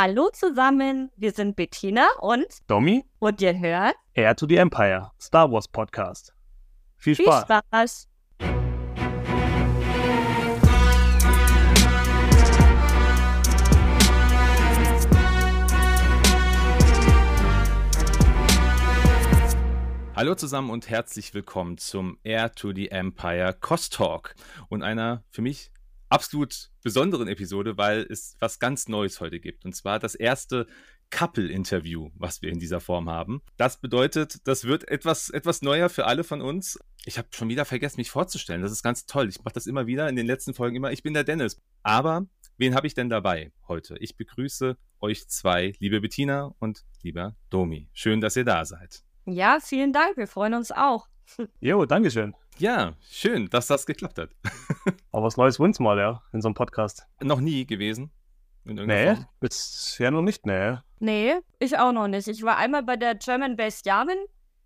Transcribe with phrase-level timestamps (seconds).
[0.00, 5.50] Hallo zusammen, wir sind Bettina und Domi und ihr hört Air to the Empire, Star
[5.50, 6.32] Wars Podcast.
[6.94, 7.42] Viel viel Spaß.
[7.42, 8.08] Spaß.
[20.14, 24.36] Hallo zusammen und herzlich willkommen zum Air to the Empire Cost Talk
[24.68, 25.72] und einer für mich
[26.08, 29.64] absolut besonderen Episode, weil es was ganz Neues heute gibt.
[29.64, 30.66] Und zwar das erste
[31.10, 33.42] Couple-Interview, was wir in dieser Form haben.
[33.56, 36.78] Das bedeutet, das wird etwas, etwas neuer für alle von uns.
[37.04, 38.62] Ich habe schon wieder vergessen, mich vorzustellen.
[38.62, 39.28] Das ist ganz toll.
[39.28, 40.92] Ich mache das immer wieder in den letzten Folgen immer.
[40.92, 41.60] Ich bin der Dennis.
[41.82, 42.26] Aber
[42.58, 43.96] wen habe ich denn dabei heute?
[44.00, 47.88] Ich begrüße euch zwei, liebe Bettina und lieber Domi.
[47.92, 49.02] Schön, dass ihr da seid.
[49.24, 51.08] Ja, vielen Dank, wir freuen uns auch.
[51.60, 52.34] Jo, Dankeschön.
[52.60, 54.30] Ja, schön, dass das geklappt hat.
[55.12, 57.06] Aber was Neues wünscht mal, ja, in so einem Podcast.
[57.22, 58.10] Noch nie gewesen.
[58.64, 59.26] Nee, Form.
[59.38, 60.76] bisher noch nicht, nee.
[60.98, 62.26] Nee, ich auch noch nicht.
[62.26, 64.18] Ich war einmal bei der German Based Yamen,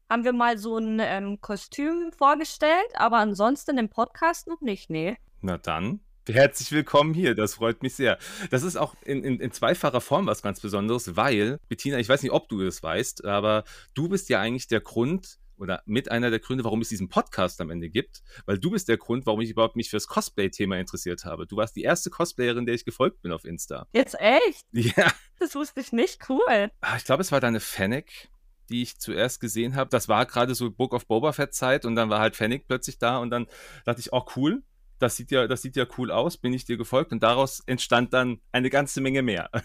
[0.08, 5.18] haben wir mal so ein ähm, Kostüm vorgestellt, aber ansonsten im Podcast noch nicht, nee.
[5.42, 7.34] Na dann, herzlich willkommen hier.
[7.34, 8.16] Das freut mich sehr.
[8.50, 12.22] Das ist auch in, in, in zweifacher Form was ganz Besonderes, weil, Bettina, ich weiß
[12.22, 16.30] nicht, ob du das weißt, aber du bist ja eigentlich der Grund oder mit einer
[16.30, 19.40] der Gründe, warum es diesen Podcast am Ende gibt, weil du bist der Grund, warum
[19.40, 21.46] ich überhaupt mich fürs Cosplay-Thema interessiert habe.
[21.46, 23.86] Du warst die erste Cosplayerin, der ich gefolgt bin auf Insta.
[23.92, 24.66] Jetzt echt?
[24.72, 26.70] Ja, Das wusste ich nicht, cool.
[26.80, 28.28] Ah, ich glaube, es war deine Fennec,
[28.68, 29.88] die ich zuerst gesehen habe.
[29.90, 32.98] Das war gerade so Book of Boba Fett Zeit und dann war halt Fennec plötzlich
[32.98, 33.46] da und dann
[33.84, 34.64] dachte ich, oh cool,
[34.98, 38.12] das sieht ja, das sieht ja cool aus, bin ich dir gefolgt und daraus entstand
[38.12, 39.50] dann eine ganze Menge mehr.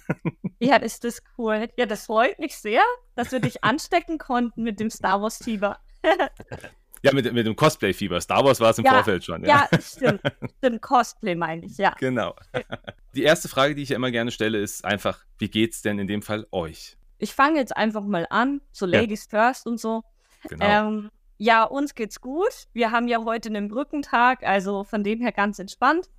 [0.59, 1.67] Ja, ist das cool.
[1.77, 2.81] Ja, das freut mich sehr,
[3.13, 5.77] dass wir dich anstecken konnten mit dem Star Wars Fieber.
[7.03, 8.19] Ja, mit, mit dem Cosplay-Fieber.
[8.21, 9.43] Star Wars war es im Ja, Vorfeld schon.
[9.45, 10.19] Ja, Ja, stimmt.
[10.57, 11.91] Stimmt, Cosplay meine ich, ja.
[11.99, 12.35] genau.
[13.15, 16.07] Die erste Frage, die ich ja immer gerne stelle, ist einfach, wie geht's denn in
[16.07, 16.97] dem Fall euch?
[17.19, 18.99] Ich fange jetzt einfach mal an, so Ja.
[18.99, 20.03] Ladies first und so.
[20.49, 20.65] Genau.
[20.65, 22.67] Ähm, ja, uns geht's gut.
[22.73, 26.09] Wir haben ja heute einen Brückentag, also von dem her ganz entspannt.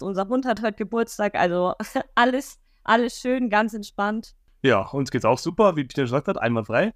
[0.00, 1.72] Unser Hund hat heute Geburtstag, also
[2.14, 4.34] alles, alles schön, ganz entspannt.
[4.62, 6.92] Ja, uns geht's auch super, wie Peter schon gesagt hat, einmal frei.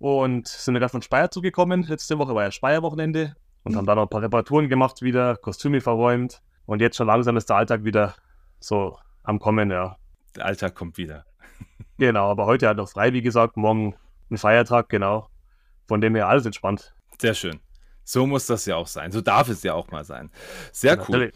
[0.00, 1.82] Und sind wir gerade von Speyer zugekommen.
[1.82, 5.82] Letzte Woche war ja Speyer-Wochenende und haben dann noch ein paar Reparaturen gemacht wieder, Kostüme
[5.82, 6.40] verräumt.
[6.64, 8.14] Und jetzt schon langsam ist der Alltag wieder
[8.58, 9.98] so am Kommen, ja.
[10.36, 11.24] Der Alltag kommt wieder.
[11.98, 13.94] Genau, aber heute halt noch frei, wie gesagt, morgen
[14.30, 15.28] ein Feiertag, genau.
[15.86, 16.94] Von dem her alles entspannt.
[17.20, 17.60] Sehr schön.
[18.04, 19.12] So muss das ja auch sein.
[19.12, 20.30] So darf es ja auch mal sein.
[20.72, 21.04] Sehr cool.
[21.08, 21.34] Natürlich.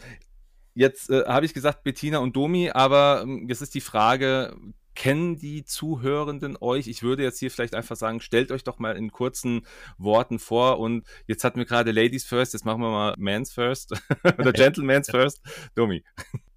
[0.72, 4.56] Jetzt äh, habe ich gesagt Bettina und Domi, aber ähm, jetzt ist die Frage,
[4.94, 6.88] kennen die Zuhörenden euch?
[6.88, 9.66] Ich würde jetzt hier vielleicht einfach sagen, stellt euch doch mal in kurzen
[9.98, 13.92] Worten vor und jetzt hatten wir gerade Ladies First, jetzt machen wir mal Mans First
[14.38, 15.40] oder Gentleman's First.
[15.74, 16.04] Domi.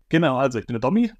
[0.09, 1.11] Genau, also ich bin der Domi,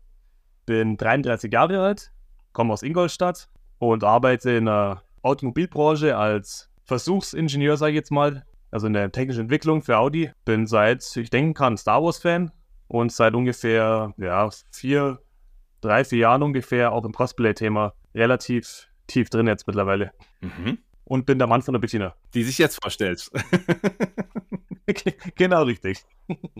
[0.66, 2.12] bin 33 Jahre alt,
[2.54, 3.50] komme aus Ingolstadt
[3.80, 9.42] und arbeite in der Automobilbranche als Versuchsingenieur, sage ich jetzt mal, also in der technischen
[9.42, 10.32] Entwicklung für Audi.
[10.46, 12.52] Bin seit, ich denken kann, Star Wars-Fan
[12.88, 15.20] und seit ungefähr, ja, vier,
[15.82, 20.12] drei, vier Jahren ungefähr auch im Cosplay-Thema relativ tief drin jetzt mittlerweile.
[20.42, 20.80] Mhm.
[21.06, 22.16] Und bin der Mann von der Bettina.
[22.34, 23.32] Die sich jetzt vorstellt.
[25.36, 26.04] genau richtig.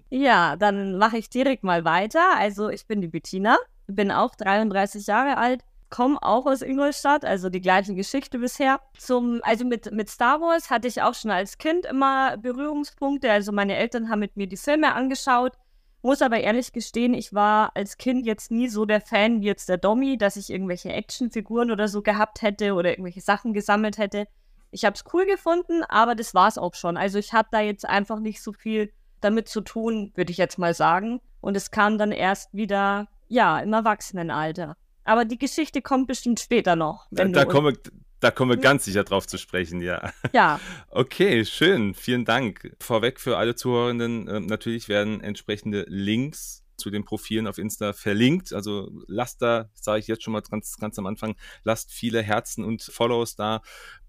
[0.10, 2.38] Ja, dann mache ich direkt mal weiter.
[2.38, 3.58] Also ich bin die Bettina,
[3.88, 8.80] bin auch 33 Jahre alt, komme auch aus Ingolstadt, also die gleiche Geschichte bisher.
[8.98, 13.30] Zum, also mit, mit Star Wars hatte ich auch schon als Kind immer Berührungspunkte.
[13.30, 15.54] Also meine Eltern haben mit mir die Filme angeschaut.
[16.02, 19.68] Muss aber ehrlich gestehen, ich war als Kind jetzt nie so der Fan wie jetzt
[19.68, 24.28] der Domi, dass ich irgendwelche Actionfiguren oder so gehabt hätte oder irgendwelche Sachen gesammelt hätte.
[24.72, 26.98] Ich habe es cool gefunden, aber das war es auch schon.
[26.98, 28.92] Also ich habe da jetzt einfach nicht so viel
[29.22, 31.20] damit zu tun, würde ich jetzt mal sagen.
[31.42, 34.78] Und es kam dann erst wieder, ja, im Erwachsenenalter.
[35.04, 37.08] Aber die Geschichte kommt bestimmt später noch.
[37.12, 37.74] Da, wenn da, wir,
[38.20, 40.12] da kommen wir ganz sicher drauf zu sprechen, ja.
[40.34, 41.94] Ja, Okay, schön.
[41.94, 42.76] Vielen Dank.
[42.82, 48.54] Vorweg für alle Zuhörenden, äh, natürlich werden entsprechende Links zu den Profilen auf Insta verlinkt.
[48.54, 52.64] Also lasst da, sage ich jetzt schon mal ganz, ganz am Anfang, lasst viele Herzen
[52.64, 53.62] und Follows da,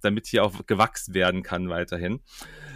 [0.03, 2.21] damit hier auch gewachsen werden kann weiterhin.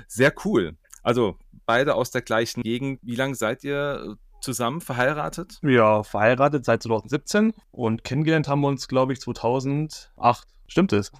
[0.08, 0.76] Sehr cool.
[1.02, 3.00] Also beide aus der gleichen Gegend.
[3.02, 5.60] Wie lange seid ihr zusammen verheiratet?
[5.62, 10.48] Ja, verheiratet seit 2017 und kennengelernt haben wir uns, glaube ich, 2008.
[10.72, 11.12] Stimmt es?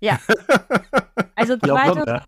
[0.00, 0.18] ja.
[1.36, 2.24] Also Ja, 2000, ja.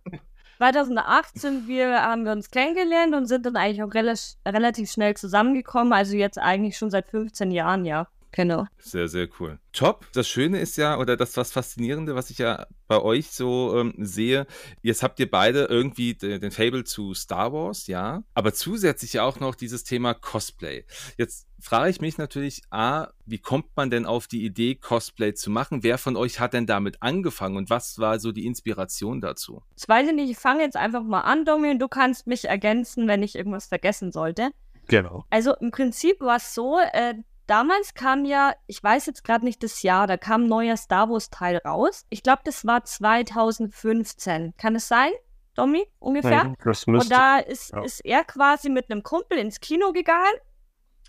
[0.58, 4.14] 2008 sind wir, haben wir uns kennengelernt und sind dann eigentlich auch rela
[4.46, 5.92] relativ schnell zusammengekommen.
[5.92, 8.06] Also jetzt eigentlich schon seit 15 Jahren, ja.
[8.32, 8.66] Genau.
[8.78, 9.58] Sehr, sehr cool.
[9.72, 10.06] Top.
[10.12, 13.94] Das Schöne ist ja, oder das was Faszinierende, was ich ja bei euch so ähm,
[13.98, 14.46] sehe,
[14.82, 19.22] jetzt habt ihr beide irgendwie den, den Fable zu Star Wars, ja, aber zusätzlich ja
[19.22, 20.84] auch noch dieses Thema Cosplay.
[21.16, 25.50] Jetzt frage ich mich natürlich, A, wie kommt man denn auf die Idee, Cosplay zu
[25.50, 25.82] machen?
[25.82, 29.62] Wer von euch hat denn damit angefangen und was war so die Inspiration dazu?
[29.74, 32.46] Das weiß ich nicht, ich fange jetzt einfach mal an, Domi, und du kannst mich
[32.46, 34.50] ergänzen, wenn ich irgendwas vergessen sollte.
[34.88, 35.24] Genau.
[35.30, 37.14] Also im Prinzip war es so, äh,
[37.50, 41.10] damals kam ja, ich weiß jetzt gerade nicht das Jahr, da kam ein neuer Star
[41.10, 42.06] Wars-Teil raus.
[42.08, 44.54] Ich glaube, das war 2015.
[44.56, 45.10] Kann es sein,
[45.56, 46.54] Domi, ungefähr?
[46.64, 47.82] Das müsste, Und da ist, ja.
[47.82, 50.38] ist er quasi mit einem Kumpel ins Kino gegangen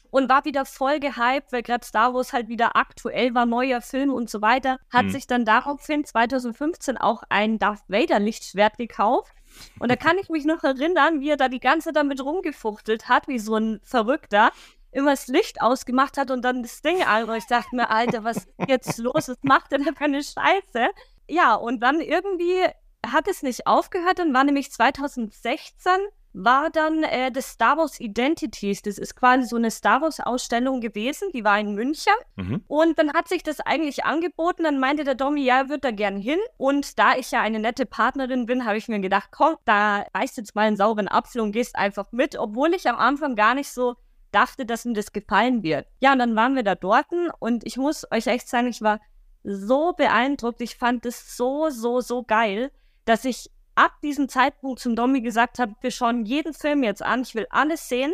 [0.09, 4.11] und war wieder voll gehypt, weil gerade Star Wars halt wieder aktuell war, neuer Film
[4.11, 4.77] und so weiter.
[4.91, 5.09] Hat Hm.
[5.11, 9.31] sich dann daraufhin 2015 auch ein Darth Vader Lichtschwert gekauft.
[9.79, 13.09] Und da kann ich mich noch erinnern, wie er da die ganze Zeit damit rumgefuchtelt
[13.09, 14.51] hat, wie so ein Verrückter.
[14.91, 17.29] Immer das Licht ausgemacht hat und dann das Ding an.
[17.29, 19.29] Und ich dachte mir, Alter, was ist jetzt los?
[19.29, 20.89] Was macht der da für eine Scheiße?
[21.27, 22.65] Ja, und dann irgendwie
[23.05, 24.19] hat es nicht aufgehört.
[24.19, 25.91] Dann war nämlich 2016
[26.33, 28.81] war dann äh, das Star Wars Identities.
[28.81, 31.29] Das ist quasi so eine Star Wars Ausstellung gewesen.
[31.33, 32.13] Die war in München.
[32.35, 32.63] Mhm.
[32.67, 34.63] Und dann hat sich das eigentlich angeboten.
[34.63, 36.39] Dann meinte der Domi, ja, er wird da gern hin.
[36.57, 40.37] Und da ich ja eine nette Partnerin bin, habe ich mir gedacht, komm, da reißt
[40.37, 42.37] jetzt mal einen sauren Apfel und gehst einfach mit.
[42.37, 43.95] Obwohl ich am Anfang gar nicht so
[44.31, 45.87] dachte, dass ihm das gefallen wird.
[45.99, 47.07] Ja, und dann waren wir da dort
[47.39, 48.99] und ich muss euch echt sagen, ich war
[49.43, 50.61] so beeindruckt.
[50.61, 52.71] Ich fand das so, so, so geil,
[53.05, 57.21] dass ich ab diesem Zeitpunkt zum Domi gesagt habe, wir schauen jeden Film jetzt an,
[57.21, 58.13] ich will alles sehen.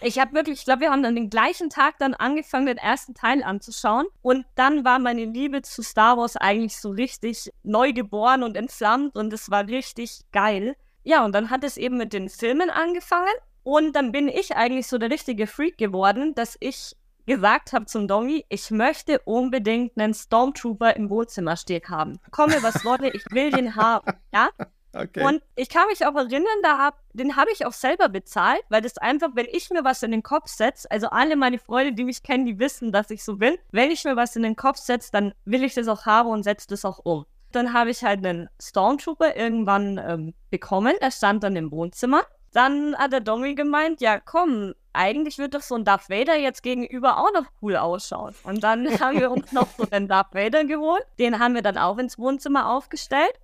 [0.00, 3.14] Ich habe wirklich, ich glaube, wir haben dann den gleichen Tag dann angefangen, den ersten
[3.14, 4.06] Teil anzuschauen.
[4.22, 9.16] Und dann war meine Liebe zu Star Wars eigentlich so richtig neu geboren und entflammt
[9.16, 10.76] und es war richtig geil.
[11.02, 13.26] Ja, und dann hat es eben mit den Filmen angefangen.
[13.62, 16.96] Und dann bin ich eigentlich so der richtige Freak geworden, dass ich
[17.26, 22.18] gesagt habe zum Domi, ich möchte unbedingt einen Stormtrooper im Wohnzimmer stehen haben.
[22.30, 24.12] Komme, was wolle, ich will den haben.
[24.32, 24.48] Ja?
[24.94, 25.22] Okay.
[25.22, 28.80] Und ich kann mich auch erinnern, da hab, den habe ich auch selber bezahlt, weil
[28.80, 32.04] das einfach, wenn ich mir was in den Kopf setze, also alle meine Freunde, die
[32.04, 34.78] mich kennen, die wissen, dass ich so bin, wenn ich mir was in den Kopf
[34.78, 37.26] setze, dann will ich das auch haben und setze das auch um.
[37.52, 42.22] Dann habe ich halt einen Stormtrooper irgendwann ähm, bekommen, der stand dann im Wohnzimmer.
[42.52, 46.62] Dann hat der Domi gemeint, ja komm, eigentlich wird doch so ein Darth Vader jetzt
[46.62, 48.34] gegenüber auch noch cool ausschauen.
[48.42, 51.04] Und dann haben wir uns noch so einen Darth Vader geholt.
[51.18, 53.38] Den haben wir dann auch ins Wohnzimmer aufgestellt.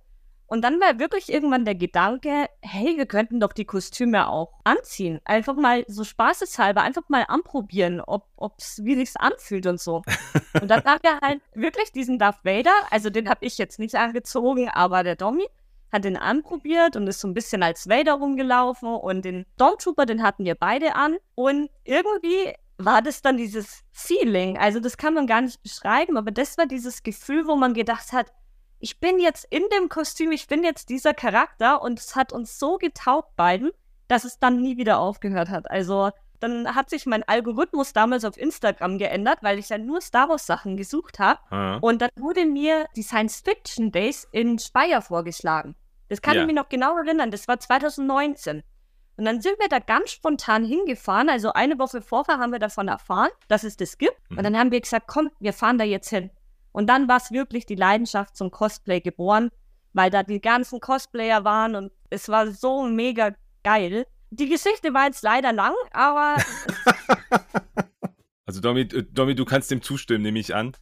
[0.47, 5.19] Und dann war wirklich irgendwann der Gedanke, hey, wir könnten doch die Kostüme auch anziehen.
[5.25, 10.03] Einfach mal so spaßeshalber, einfach mal anprobieren, ob ob's, wie sich's anfühlt und so.
[10.61, 13.95] und dann haben wir halt wirklich diesen Darth Vader, also den habe ich jetzt nicht
[13.95, 15.47] angezogen, aber der Domi
[15.95, 20.21] hat den anprobiert und ist so ein bisschen als Vader rumgelaufen und den Stormtrooper, den
[20.21, 21.17] hatten wir beide an.
[21.33, 26.31] Und irgendwie war das dann dieses Feeling, also das kann man gar nicht beschreiben, aber
[26.31, 28.31] das war dieses Gefühl, wo man gedacht hat,
[28.79, 32.59] ich bin jetzt in dem Kostüm, ich bin jetzt dieser Charakter und es hat uns
[32.59, 33.71] so getaugt beiden,
[34.07, 35.71] dass es dann nie wieder aufgehört hat.
[35.71, 40.29] Also dann hat sich mein Algorithmus damals auf Instagram geändert, weil ich ja nur Star
[40.29, 41.39] Wars Sachen gesucht habe.
[41.49, 41.77] Ah.
[41.77, 45.75] Und dann wurde mir die Science Fiction Days in Speyer vorgeschlagen.
[46.09, 46.41] Das kann Ja.
[46.41, 48.63] ich mir noch genau erinnern, das war 2019.
[49.17, 51.29] Und dann sind wir da ganz spontan hingefahren.
[51.29, 54.17] Also eine Woche vorher haben wir davon erfahren, dass es das gibt.
[54.29, 54.37] Mhm.
[54.37, 56.31] Und dann haben wir gesagt, komm, wir fahren da jetzt hin.
[56.73, 59.49] Und dann war es wirklich die Leidenschaft zum Cosplay geboren,
[59.93, 63.31] weil da die ganzen Cosplayer waren und es war so mega
[63.63, 64.05] geil.
[64.31, 66.35] Die Geschichte war jetzt leider lang, aber
[68.45, 70.73] Also Domi, äh, Domi, du kannst dem zustimmen, nehme ich an.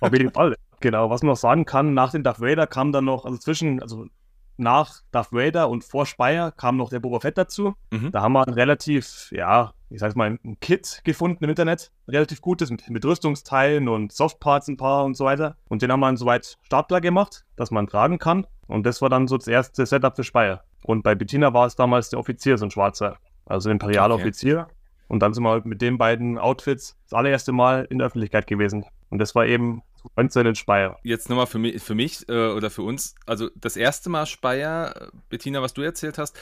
[0.00, 0.54] Auf jeden Fall.
[0.80, 3.80] Genau, was man noch sagen kann, nach dem Darth Vader kam dann noch, also zwischen,
[3.80, 4.06] also
[4.56, 7.74] nach Darth Vader und vor Speyer kam noch der Boba Fett dazu.
[7.90, 8.12] Mhm.
[8.12, 11.90] Da haben wir ein relativ, ja, ich sag's mal, ein Kit gefunden im Internet.
[12.08, 15.56] Relativ gutes mit, mit Rüstungsteilen und Softparts ein paar und so weiter.
[15.68, 18.46] Und den haben wir dann soweit startbar gemacht, dass man tragen kann.
[18.66, 20.64] Und das war dann so das erste Setup für Speyer.
[20.84, 24.24] Und bei Bettina war es damals der Offizier, so ein schwarzer, also ein imperialer Okay.
[24.24, 24.68] Offizier.
[25.08, 28.46] Und dann sind wir halt mit den beiden Outfits das allererste Mal in der Öffentlichkeit
[28.46, 28.84] gewesen.
[29.10, 29.82] Und das war eben
[30.16, 30.98] 19 in Speyer.
[31.02, 34.94] Jetzt nochmal für mich, für mich äh, oder für uns, also das erste Mal Speyer,
[34.96, 36.38] äh, Bettina, was du erzählt hast,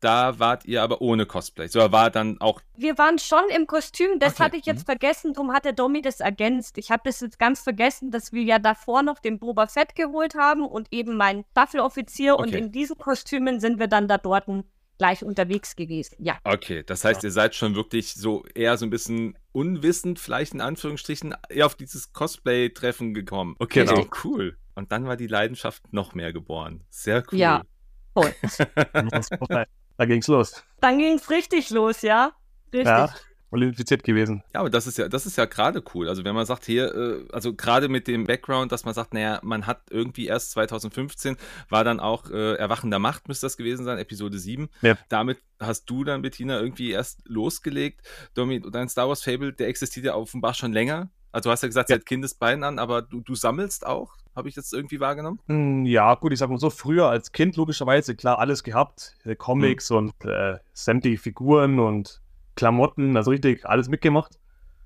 [0.00, 1.66] da wart ihr aber ohne Cosplay.
[1.68, 4.18] So war dann auch, wir waren schon im Kostüm.
[4.18, 6.76] Das Okay, hatte ich jetzt vergessen, darum hat der Domi das ergänzt.
[6.76, 10.34] Ich habe das jetzt ganz vergessen, dass wir ja davor noch den Boba Fett geholt
[10.34, 12.36] haben und eben meinen Staffeloffizier.
[12.38, 12.58] Und Okay.
[12.58, 14.46] in diesen Kostümen sind wir dann da dort
[14.98, 16.16] gleich unterwegs gewesen.
[16.18, 16.38] Ja.
[16.44, 20.60] okay, das heißt, ihr seid schon wirklich so eher so ein bisschen unwissend, vielleicht in
[20.60, 23.56] Anführungsstrichen, eher auf dieses Cosplay-Treffen gekommen.
[23.58, 24.06] Okay, Genau.
[24.24, 24.56] cool.
[24.74, 26.84] Und dann war die Leidenschaft noch mehr geboren.
[26.90, 27.38] Sehr cool.
[27.38, 27.62] Ja.
[28.12, 28.34] Voll.
[29.96, 30.64] da ging's los.
[30.80, 32.32] Dann ging es richtig los, ja?
[32.72, 32.86] Richtig.
[32.86, 33.12] Ja.
[33.54, 34.42] Voll infiziert gewesen.
[34.52, 36.08] Ja, aber das ist ja, das ist ja gerade cool.
[36.08, 39.38] Also wenn man sagt, hier, äh, also gerade mit dem Background, dass man sagt, naja,
[39.44, 41.36] man hat irgendwie erst 2015,
[41.68, 44.68] war dann auch äh, Erwachen Macht, müsste das gewesen sein, Episode 7.
[44.82, 44.98] Ja.
[45.08, 48.00] Damit hast du dann, Bettina, irgendwie erst losgelegt.
[48.34, 51.10] Domi, dein Star Wars Fable, der existiert ja offenbar schon länger.
[51.30, 51.96] Also du hast ja gesagt, ja.
[51.96, 55.38] seit Kindesbeinen an, aber du, du sammelst auch, habe ich das irgendwie wahrgenommen?
[55.46, 59.14] Hm, ja, gut, ich sag mal so, früher als Kind logischerweise, klar, alles gehabt.
[59.24, 59.96] Äh, Comics hm.
[59.96, 62.20] und äh, sämtliche Figuren und
[62.56, 64.38] Klamotten, also richtig alles mitgemacht.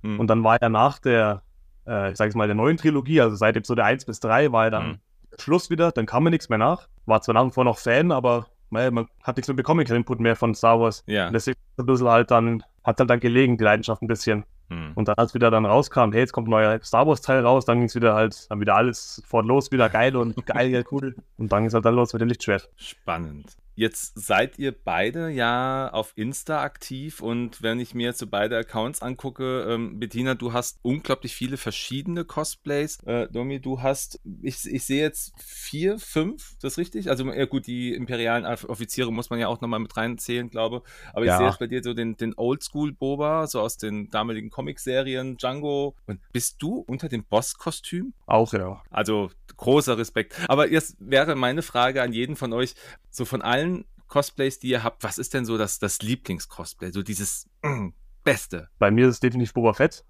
[0.02, 0.20] Hm.
[0.20, 1.42] Und dann war ja nach der,
[1.86, 4.70] äh, ich sag mal, der neuen Trilogie, also seit Episode 1 bis 3, war ja
[4.70, 4.98] dann hm.
[5.38, 6.88] Schluss wieder, dann kam mir nichts mehr nach.
[7.06, 9.98] War zwar nach wie vor noch Fan, aber man, man hat nichts mehr bekommen, keinen
[9.98, 11.04] Input mehr von Star Wars.
[11.06, 11.28] Ja.
[11.28, 14.44] Und deswegen ein bisschen halt dann, hat halt dann gelegen, die Leidenschaft ein bisschen.
[14.70, 14.92] Hm.
[14.94, 17.78] Und dann, als wieder dann rauskam, hey, jetzt kommt ein neuer Star Wars-Teil raus, dann
[17.78, 21.14] ging es wieder halt, dann wieder alles sofort los, wieder geil und geil, cool.
[21.38, 22.68] Und dann ist halt dann los mit dem Lichtschwert.
[22.76, 23.56] Spannend.
[23.78, 28.56] Jetzt seid ihr beide ja auf Insta aktiv und wenn ich mir jetzt so beide
[28.56, 32.98] Accounts angucke, ähm, Bettina, du hast unglaublich viele verschiedene Cosplays.
[33.06, 37.08] Äh, Domi, du hast, ich, ich sehe jetzt vier, fünf, ist das richtig?
[37.08, 40.82] Also ja gut, die imperialen Offiziere muss man ja auch nochmal mit reinzählen, glaube
[41.12, 41.38] Aber ich ja.
[41.38, 45.94] sehe jetzt bei dir so den, den Oldschool-Boba, so aus den damaligen Comic-Serien, Django.
[46.08, 48.12] Und bist du unter dem Boss-Kostüm?
[48.26, 48.82] Auch, ja.
[48.90, 50.34] Also großer Respekt.
[50.48, 52.74] Aber jetzt wäre meine Frage an jeden von euch,
[53.10, 56.90] so von allen Cosplays, die ihr habt, was ist denn so das, das Lieblings-Cosplay?
[56.90, 57.88] So dieses mm,
[58.24, 58.68] Beste?
[58.78, 60.04] Bei mir ist es definitiv Boba Fett.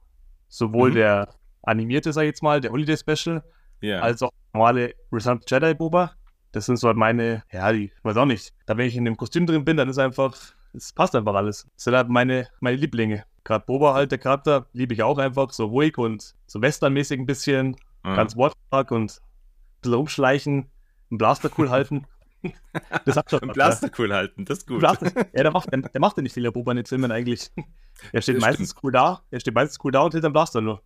[0.48, 0.94] Sowohl mhm.
[0.94, 3.42] der animierte, sag ich jetzt mal, der Holiday Special,
[3.82, 4.00] yeah.
[4.00, 6.12] als auch normale Return Jedi Boba.
[6.52, 8.54] Das sind so halt meine, ja, die, weiß auch nicht.
[8.64, 10.34] Da, wenn ich in dem Kostüm drin bin, dann ist einfach,
[10.72, 11.66] es passt einfach alles.
[11.74, 13.24] Das sind halt meine, meine Lieblinge.
[13.44, 17.26] Gerade Boba halt, der Charakter, liebe ich auch einfach, so ruhig und so westernmäßig ein
[17.26, 18.16] bisschen, mhm.
[18.16, 19.20] ganz wortkarg und
[19.80, 20.70] bisschen rumschleichen,
[21.10, 22.06] einen Blaster cool halten.
[23.04, 23.42] Das hat schon.
[23.42, 24.78] Ein Blaster cool halten, das ist gut.
[24.78, 27.10] Blaster, ja, der macht, der, der macht ja nicht viel, der Boba in den Filmen
[27.10, 27.50] eigentlich.
[28.12, 28.84] Er steht das meistens stimmt.
[28.84, 30.80] cool da, er steht meistens cool da und hinterm Blaster nur.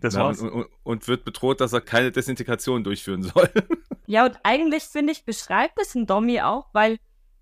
[0.00, 0.40] Das ja, war's.
[0.40, 3.50] Und, und, und, wird bedroht, dass er keine Desintegration durchführen soll.
[4.06, 6.98] Ja, und eigentlich finde ich, beschreibt es ein Dommy auch, weil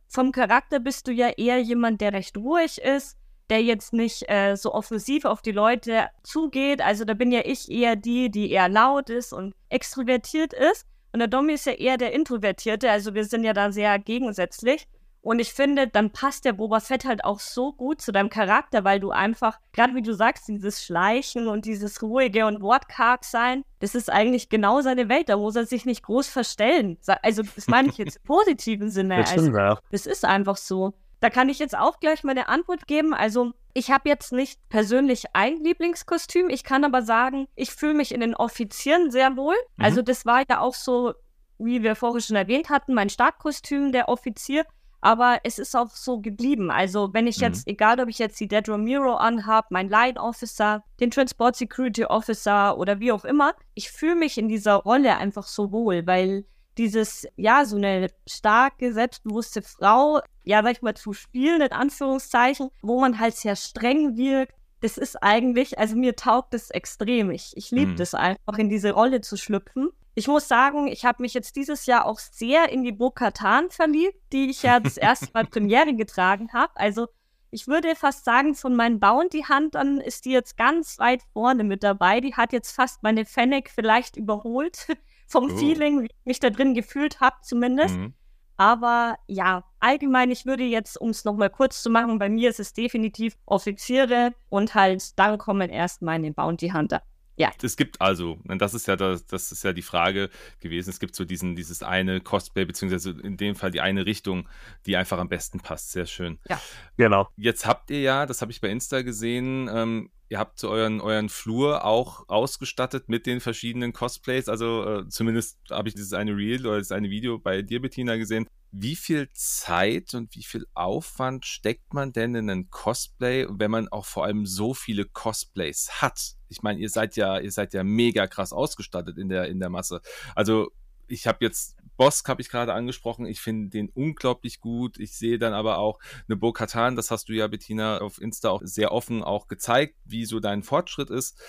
[0.06, 3.17] vom Charakter bist du ja eher jemand, der recht ruhig ist,
[3.50, 6.82] der jetzt nicht äh, so offensiv auf die Leute zugeht.
[6.82, 10.86] Also da bin ja ich eher die, die eher laut ist und extrovertiert ist.
[11.12, 14.86] Und der Domi ist ja eher der Introvertierte, also wir sind ja da sehr gegensätzlich.
[15.20, 18.84] Und ich finde, dann passt der Boba Fett halt auch so gut zu deinem Charakter,
[18.84, 23.64] weil du einfach, gerade wie du sagst, dieses Schleichen und dieses ruhige und wortkarg sein,
[23.80, 25.28] das ist eigentlich genau seine Welt.
[25.28, 26.98] Da muss er sich nicht groß verstellen.
[27.22, 29.18] Also, das meine ich jetzt im positiven Sinne.
[29.18, 29.52] Das, also,
[29.90, 30.94] das ist einfach so.
[31.20, 33.12] Da kann ich jetzt auch gleich meine Antwort geben.
[33.12, 36.48] Also, ich habe jetzt nicht persönlich ein Lieblingskostüm.
[36.48, 39.56] Ich kann aber sagen, ich fühle mich in den Offizieren sehr wohl.
[39.76, 39.84] Mhm.
[39.84, 41.14] Also, das war ja auch so,
[41.58, 44.64] wie wir vorher schon erwähnt hatten, mein Startkostüm, der Offizier.
[45.00, 46.70] Aber es ist auch so geblieben.
[46.70, 47.72] Also, wenn ich jetzt, mhm.
[47.72, 52.76] egal ob ich jetzt die Dead Romero anhabe, mein Line Officer, den Transport Security Officer
[52.78, 56.44] oder wie auch immer, ich fühle mich in dieser Rolle einfach so wohl, weil
[56.78, 62.70] dieses, ja, so eine starke, selbstbewusste Frau, ja, sag ich mal, zu spielen, in Anführungszeichen,
[62.80, 64.54] wo man halt sehr streng wirkt.
[64.80, 67.30] Das ist eigentlich, also mir taugt das extrem.
[67.30, 67.96] Ich, ich liebe mhm.
[67.96, 69.90] das einfach, in diese Rolle zu schlüpfen.
[70.14, 74.18] Ich muss sagen, ich habe mich jetzt dieses Jahr auch sehr in die Bo-Katan verliebt,
[74.32, 76.72] die ich ja das erste Mal Premiere getragen habe.
[76.76, 77.08] Also
[77.50, 82.20] ich würde fast sagen, von meinen Bounty-Huntern ist die jetzt ganz weit vorne mit dabei.
[82.20, 84.86] Die hat jetzt fast meine Fennec vielleicht überholt
[85.28, 85.56] vom oh.
[85.56, 87.96] Feeling, wie ich mich da drin gefühlt habe zumindest.
[87.96, 88.14] Mhm.
[88.56, 92.58] Aber ja, allgemein, ich würde jetzt, um es nochmal kurz zu machen, bei mir ist
[92.58, 97.02] es definitiv Offiziere und halt dann kommen erst meine Bounty Hunter.
[97.36, 97.52] Ja.
[97.62, 100.90] Es gibt also, das ist ja das, das ist ja die Frage gewesen.
[100.90, 104.48] Es gibt so diesen, dieses eine Cosplay, beziehungsweise in dem Fall die eine Richtung,
[104.86, 105.92] die einfach am besten passt.
[105.92, 106.40] Sehr schön.
[106.48, 106.60] Ja.
[106.96, 107.28] Genau.
[107.36, 111.28] Jetzt habt ihr ja, das habe ich bei Insta gesehen, ähm, ihr habt euren, euren
[111.28, 114.48] Flur auch ausgestattet mit den verschiedenen Cosplays.
[114.48, 118.16] Also äh, zumindest habe ich dieses eine Reel oder das eine Video bei dir, Bettina,
[118.16, 118.46] gesehen.
[118.70, 123.88] Wie viel Zeit und wie viel Aufwand steckt man denn in ein Cosplay, wenn man
[123.88, 126.34] auch vor allem so viele Cosplays hat?
[126.48, 129.70] Ich meine, ihr seid ja, ihr seid ja mega krass ausgestattet in der, in der
[129.70, 130.02] Masse.
[130.34, 130.70] Also
[131.06, 133.26] ich habe jetzt Bosk habe ich gerade angesprochen.
[133.26, 134.98] Ich finde den unglaublich gut.
[134.98, 138.62] Ich sehe dann aber auch eine Bo-Katan, das hast du ja, Bettina, auf Insta auch
[138.64, 141.42] sehr offen auch gezeigt, wie so dein Fortschritt ist.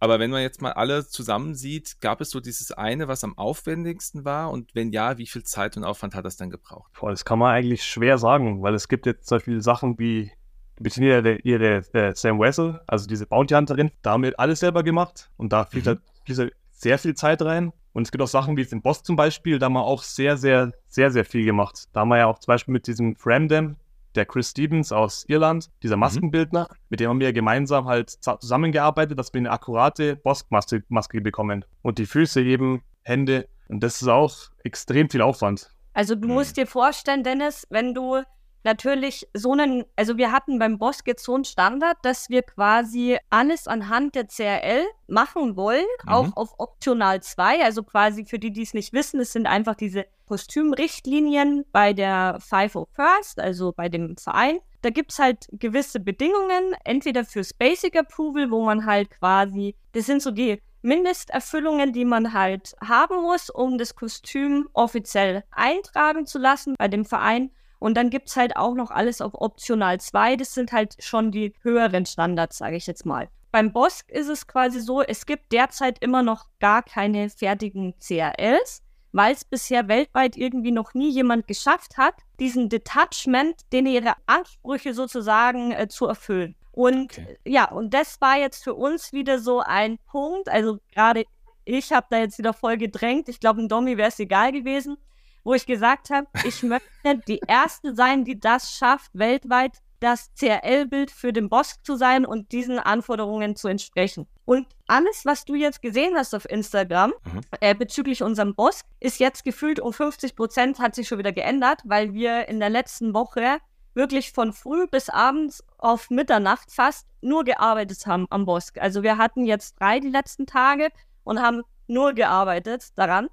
[0.00, 3.38] Aber wenn man jetzt mal alle zusammen sieht, gab es so dieses eine, was am
[3.38, 4.50] aufwendigsten war?
[4.50, 6.92] Und wenn ja, wie viel Zeit und Aufwand hat das dann gebraucht?
[6.98, 10.32] Boah, das kann man eigentlich schwer sagen, weil es gibt jetzt so viele Sachen wie
[10.80, 15.30] Bettina, der, ihre, der Sam Wessel, also diese Bounty Hunterin, damit alles selber gemacht.
[15.36, 16.00] Und da fließt mhm.
[16.38, 16.52] halt
[16.84, 17.72] sehr viel Zeit rein.
[17.92, 20.02] Und es gibt auch Sachen wie jetzt im Boss zum Beispiel, da haben wir auch
[20.02, 21.84] sehr, sehr, sehr, sehr viel gemacht.
[21.92, 23.76] Da haben wir ja auch zum Beispiel mit diesem Framdam
[24.14, 26.76] der Chris Stevens aus Irland, dieser Maskenbildner, mhm.
[26.88, 31.64] mit dem haben wir gemeinsam halt zusammengearbeitet, dass wir eine akkurate Bosk-Maske bekommen.
[31.82, 33.48] Und die Füße eben, Hände.
[33.68, 35.70] Und das ist auch extrem viel Aufwand.
[35.94, 38.22] Also du musst dir vorstellen, Dennis, wenn du
[38.64, 43.18] natürlich so einen, also wir hatten beim Boss jetzt so einen Standard, dass wir quasi
[43.30, 46.12] alles anhand der CRL machen wollen, mhm.
[46.12, 49.74] auch auf Optional 2, also quasi für die, die es nicht wissen, es sind einfach
[49.74, 54.58] diese Kostümrichtlinien bei der 501st, also bei dem Verein.
[54.82, 60.06] Da gibt es halt gewisse Bedingungen, entweder fürs Basic Approval, wo man halt quasi, das
[60.06, 66.38] sind so die Mindesterfüllungen, die man halt haben muss, um das Kostüm offiziell eintragen zu
[66.38, 67.50] lassen bei dem Verein.
[67.84, 70.36] Und dann gibt es halt auch noch alles auf Optional 2.
[70.36, 73.28] Das sind halt schon die höheren Standards, sage ich jetzt mal.
[73.52, 78.82] Beim Bosk ist es quasi so, es gibt derzeit immer noch gar keine fertigen CRLs,
[79.12, 84.94] weil es bisher weltweit irgendwie noch nie jemand geschafft hat, diesen Detachment, den ihre Ansprüche
[84.94, 86.56] sozusagen äh, zu erfüllen.
[86.72, 87.36] Und okay.
[87.44, 90.48] ja, und das war jetzt für uns wieder so ein Punkt.
[90.48, 91.26] Also gerade
[91.66, 93.28] ich habe da jetzt wieder voll gedrängt.
[93.28, 94.96] Ich glaube, ein Domi wäre es egal gewesen
[95.44, 96.88] wo ich gesagt habe, ich möchte
[97.28, 102.52] die Erste sein, die das schafft, weltweit das CRL-Bild für den Boss zu sein und
[102.52, 104.26] diesen Anforderungen zu entsprechen.
[104.44, 107.40] Und alles, was du jetzt gesehen hast auf Instagram mhm.
[107.60, 111.80] äh, bezüglich unserem Boss, ist jetzt gefühlt um 50 Prozent hat sich schon wieder geändert,
[111.84, 113.58] weil wir in der letzten Woche
[113.94, 118.72] wirklich von früh bis abends auf Mitternacht fast nur gearbeitet haben am Boss.
[118.78, 120.90] Also wir hatten jetzt drei die letzten Tage
[121.22, 123.28] und haben nur gearbeitet daran.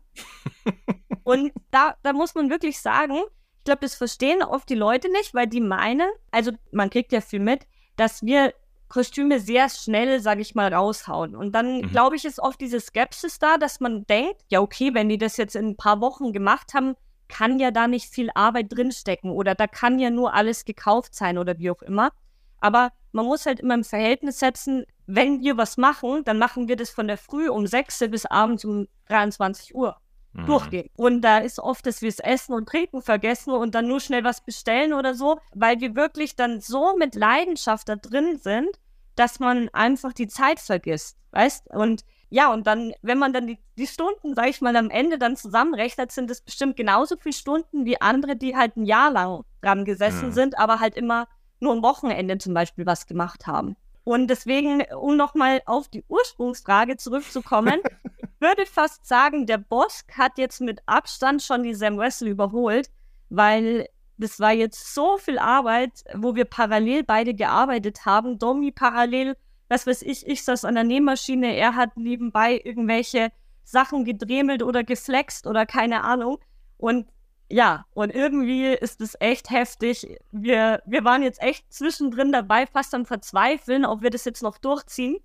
[1.23, 3.17] Und da, da muss man wirklich sagen,
[3.59, 7.21] ich glaube, das verstehen oft die Leute nicht, weil die meinen, also man kriegt ja
[7.21, 8.53] viel mit, dass wir
[8.89, 11.35] Kostüme sehr schnell, sage ich mal, raushauen.
[11.35, 11.91] Und dann, mhm.
[11.91, 15.37] glaube ich, ist oft diese Skepsis da, dass man denkt, ja, okay, wenn die das
[15.37, 16.95] jetzt in ein paar Wochen gemacht haben,
[17.29, 21.37] kann ja da nicht viel Arbeit drinstecken oder da kann ja nur alles gekauft sein
[21.37, 22.11] oder wie auch immer.
[22.59, 26.75] Aber man muss halt immer im Verhältnis setzen, wenn wir was machen, dann machen wir
[26.75, 29.95] das von der Früh um 6 bis abends um 23 Uhr
[30.33, 30.45] mhm.
[30.45, 30.89] durchgehen.
[30.95, 34.23] Und da ist oft, dass wir es Essen und Trinken vergessen und dann nur schnell
[34.23, 38.69] was bestellen oder so, weil wir wirklich dann so mit Leidenschaft da drin sind,
[39.15, 41.69] dass man einfach die Zeit vergisst, weißt?
[41.69, 45.17] Und ja, und dann, wenn man dann die, die Stunden, sag ich mal, am Ende
[45.17, 49.43] dann zusammenrechnet, sind es bestimmt genauso viele Stunden wie andere, die halt ein Jahr lang
[49.61, 50.33] dran gesessen mhm.
[50.33, 51.27] sind, aber halt immer
[51.59, 53.75] nur am Wochenende zum Beispiel was gemacht haben.
[54.05, 57.81] Und deswegen, um nochmal auf die Ursprungsfrage zurückzukommen,
[58.41, 62.89] würde fast sagen, der Bosk hat jetzt mit Abstand schon die Sam Wessel überholt,
[63.29, 68.37] weil das war jetzt so viel Arbeit, wo wir parallel beide gearbeitet haben.
[68.37, 69.35] Domi parallel,
[69.69, 73.31] was weiß ich, ich saß an der Nähmaschine, er hat nebenbei irgendwelche
[73.63, 76.39] Sachen gedremelt oder geflext oder keine Ahnung.
[76.77, 77.07] Und
[77.49, 80.17] ja, und irgendwie ist es echt heftig.
[80.31, 84.57] Wir, wir waren jetzt echt zwischendrin dabei, fast am Verzweifeln, ob wir das jetzt noch
[84.57, 85.17] durchziehen.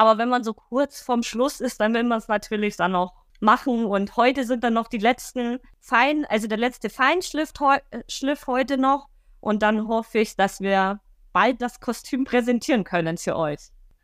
[0.00, 3.12] Aber wenn man so kurz vorm Schluss ist, dann will man es natürlich dann noch
[3.38, 3.84] machen.
[3.84, 8.78] Und heute sind dann noch die letzten Fein, also der letzte Feinschliff äh, Schliff heute
[8.78, 9.10] noch.
[9.40, 11.02] Und dann hoffe ich, dass wir
[11.34, 13.58] bald das Kostüm präsentieren können für euch.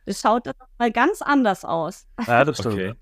[0.04, 2.06] Das schaut dann mal ganz anders aus.
[2.26, 2.74] Ja, das stimmt.
[2.74, 2.94] Okay.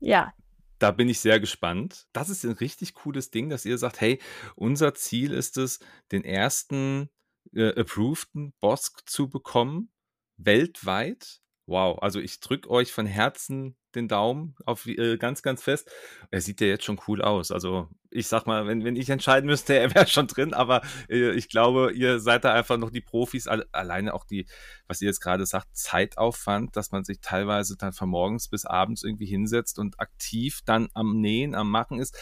[0.00, 0.34] Ja.
[0.78, 2.08] Da bin ich sehr gespannt.
[2.12, 4.20] Das ist ein richtig cooles Ding, dass ihr sagt, hey,
[4.54, 5.80] unser Ziel ist es,
[6.12, 7.08] den ersten
[7.54, 9.90] äh, approveden Bosk zu bekommen,
[10.36, 11.40] weltweit.
[11.68, 15.90] Wow, also ich drücke euch von Herzen den Daumen auf äh, ganz, ganz fest.
[16.30, 17.52] Er sieht ja jetzt schon cool aus.
[17.52, 21.32] Also ich sag mal, wenn, wenn ich entscheiden müsste, er wäre schon drin, aber äh,
[21.32, 23.48] ich glaube, ihr seid da einfach noch die Profis.
[23.48, 24.46] Alle, alleine auch die,
[24.86, 29.02] was ihr jetzt gerade sagt, Zeitaufwand, dass man sich teilweise dann von morgens bis abends
[29.02, 32.16] irgendwie hinsetzt und aktiv dann am Nähen, am Machen ist.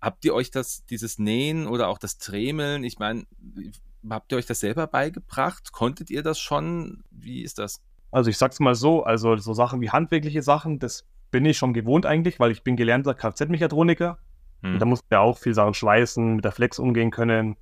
[0.00, 3.26] Habt ihr euch das, dieses Nähen oder auch das Tremeln, ich meine,
[4.08, 5.72] habt ihr euch das selber beigebracht?
[5.72, 7.04] Konntet ihr das schon?
[7.10, 7.82] Wie ist das?
[8.10, 11.74] Also ich sag's mal so, also so Sachen wie handwerkliche Sachen, das bin ich schon
[11.74, 14.18] gewohnt eigentlich, weil ich bin gelernter Kfz-Mechatroniker.
[14.62, 14.78] Hm.
[14.78, 17.56] Da muss man ja auch viel Sachen schweißen, mit der Flex umgehen können,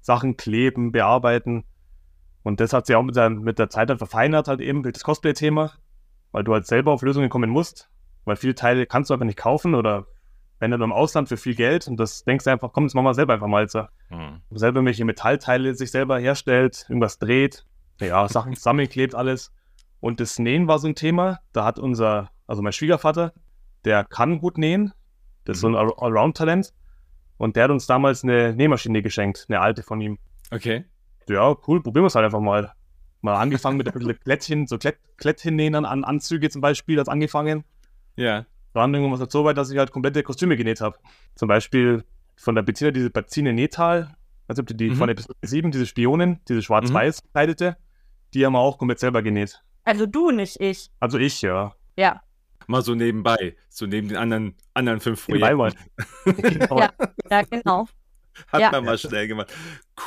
[0.00, 1.64] Sachen kleben, bearbeiten.
[2.42, 5.02] Und das hat sich auch mit der, mit der Zeit dann verfeinert, halt eben das
[5.02, 5.72] Cosplay-Thema,
[6.32, 7.90] weil du halt selber auf Lösungen kommen musst,
[8.24, 10.06] weil viele Teile kannst du einfach nicht kaufen oder
[10.58, 13.04] wenn du im Ausland für viel Geld und das denkst du einfach, komm, das machen
[13.04, 13.66] wir selber einfach mal.
[14.08, 14.40] Hm.
[14.50, 17.66] Selber welche Metallteile sich selber herstellt, irgendwas dreht,
[18.00, 19.52] ja, Sachen zusammenklebt, alles.
[20.06, 21.40] Und das Nähen war so ein Thema.
[21.52, 23.32] Da hat unser, also mein Schwiegervater,
[23.84, 24.92] der kann gut nähen.
[25.44, 25.92] Das ist so ein mhm.
[25.96, 26.72] Allround-Talent.
[27.38, 30.18] Und der hat uns damals eine Nähmaschine geschenkt, eine alte von ihm.
[30.52, 30.84] Okay.
[31.28, 32.72] Ja, cool, probieren wir es halt einfach mal.
[33.20, 37.64] Mal angefangen mit ein bisschen Klettchen, so Klett, Kletthinnähen an Anzüge zum Beispiel, hat angefangen.
[38.14, 38.46] Ja.
[38.74, 40.96] Dann irgendwann halt so weit, dass ich halt komplette Kostüme genäht habe.
[41.34, 42.04] Zum Beispiel
[42.36, 44.14] von der Bettina diese Bazine Netal,
[44.46, 44.94] Also die Mhm.
[44.94, 47.76] von Episode 7, diese Spionin, diese schwarz-weiß gekleidete,
[48.34, 49.64] die haben wir auch komplett selber genäht.
[49.86, 50.90] Also du, nicht ich.
[51.00, 51.74] Also ich, ja.
[51.96, 52.20] Ja.
[52.66, 55.72] Mal so nebenbei, so neben den anderen, anderen fünf Projekten.
[56.24, 56.78] Genau.
[56.80, 56.92] Ja.
[57.30, 57.86] Ja, genau.
[58.48, 58.70] Hat Ja.
[58.72, 59.50] man mal schnell gemacht.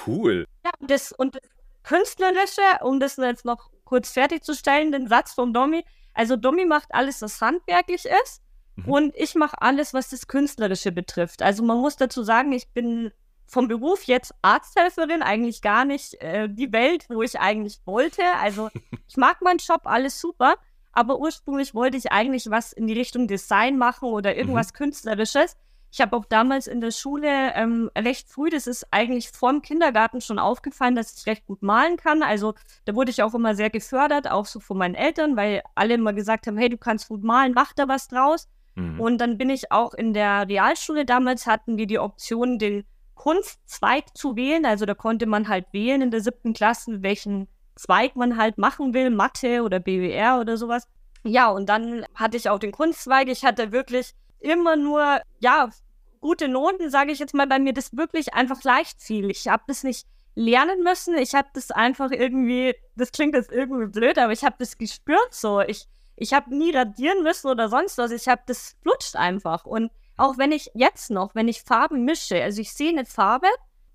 [0.05, 0.45] Cool.
[0.65, 1.41] Ja, und das, und das
[1.83, 5.83] Künstlerische, um das jetzt noch kurz fertigzustellen, den Satz von Domi.
[6.13, 8.41] Also Domi macht alles, was handwerklich ist.
[8.75, 8.85] Mhm.
[8.85, 11.41] Und ich mache alles, was das Künstlerische betrifft.
[11.41, 13.11] Also man muss dazu sagen, ich bin
[13.49, 18.21] vom Beruf jetzt Arzthelferin, eigentlich gar nicht äh, die Welt, wo ich eigentlich wollte.
[18.39, 18.69] Also
[19.07, 20.55] ich mag meinen Job, alles super.
[20.91, 25.55] Aber ursprünglich wollte ich eigentlich was in die Richtung Design machen oder irgendwas Künstlerisches.
[25.91, 30.21] Ich habe auch damals in der Schule ähm, recht früh, das ist eigentlich vorm Kindergarten
[30.21, 32.21] schon aufgefallen, dass ich recht gut malen kann.
[32.21, 32.53] Also
[32.85, 36.13] da wurde ich auch immer sehr gefördert, auch so von meinen Eltern, weil alle immer
[36.13, 38.47] gesagt haben, hey, du kannst gut malen, mach da was draus.
[38.75, 38.99] Mhm.
[38.99, 42.85] Und dann bin ich auch in der Realschule damals hatten wir die Option, den
[43.19, 44.65] Kunstzweig zu wählen.
[44.65, 48.93] Also da konnte man halt wählen in der siebten Klasse, welchen Zweig man halt machen
[48.93, 50.87] will, Mathe oder BWR oder sowas.
[51.25, 53.27] Ja, und dann hatte ich auch den Kunstzweig.
[53.27, 55.69] Ich hatte wirklich immer nur, ja,
[56.21, 59.29] gute Noten, sage ich jetzt mal bei mir, das wirklich einfach leicht fiel.
[59.29, 61.17] Ich habe das nicht lernen müssen.
[61.17, 65.33] Ich habe das einfach irgendwie, das klingt jetzt irgendwie blöd, aber ich habe das gespürt
[65.33, 65.59] so.
[65.59, 68.11] Ich, ich habe nie radieren müssen oder sonst was.
[68.11, 69.65] Ich habe das flutscht einfach.
[69.65, 73.47] Und auch wenn ich jetzt noch, wenn ich Farben mische, also ich sehe eine Farbe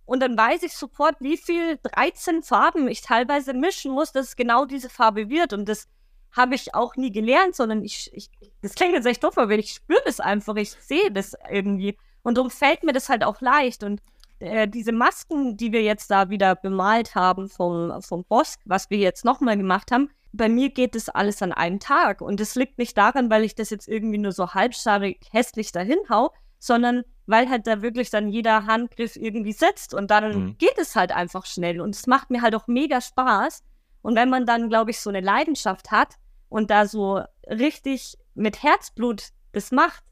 [0.07, 4.37] und dann weiß ich sofort, wie viel 13 Farben ich teilweise mischen muss, dass es
[4.37, 5.53] genau diese Farbe wird.
[5.53, 5.87] Und das
[6.33, 8.31] habe ich auch nie gelernt, sondern ich, ich
[8.63, 11.97] das klingt jetzt echt doof, aber ich spüre das einfach, ich sehe das irgendwie.
[12.23, 13.85] Und darum fällt mir das halt auch leicht.
[13.85, 14.03] Und
[14.41, 18.99] äh, diese Masken, die wir jetzt da wieder bemalt haben vom, vom Bosk, was wir
[18.99, 22.21] jetzt nochmal gemacht haben, bei mir geht das alles an einem Tag.
[22.21, 25.99] Und das liegt nicht daran, weil ich das jetzt irgendwie nur so halbscharig hässlich dahin
[26.09, 30.59] hau, sondern weil halt da wirklich dann jeder Handgriff irgendwie sitzt und dann Mhm.
[30.59, 31.81] geht es halt einfach schnell.
[31.81, 33.63] Und es macht mir halt auch mega Spaß.
[34.03, 36.17] Und wenn man dann, glaube ich, so eine Leidenschaft hat
[36.49, 40.03] und da so richtig mit Herzblut das macht,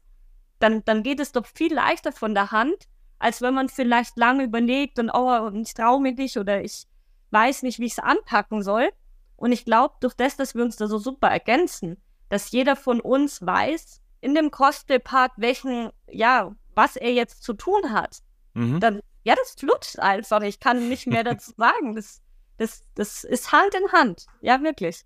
[0.59, 2.87] dann, dann geht es doch viel leichter von der Hand,
[3.19, 6.85] als wenn man vielleicht lange überlegt und oh, und ich traue mich nicht oder ich
[7.31, 8.89] weiß nicht, wie ich es anpacken soll.
[9.35, 11.97] Und ich glaube, durch das, dass wir uns da so super ergänzen,
[12.29, 17.91] dass jeder von uns weiß, in dem Cosplay-Part, welchen, ja, was er jetzt zu tun
[17.91, 18.19] hat,
[18.55, 18.79] Mhm.
[18.79, 20.41] dann, ja, das flutscht einfach.
[20.43, 21.95] Ich kann nicht mehr dazu sagen.
[21.95, 22.21] Das,
[22.57, 24.27] das, das ist Hand in Hand.
[24.41, 25.01] Ja, wirklich.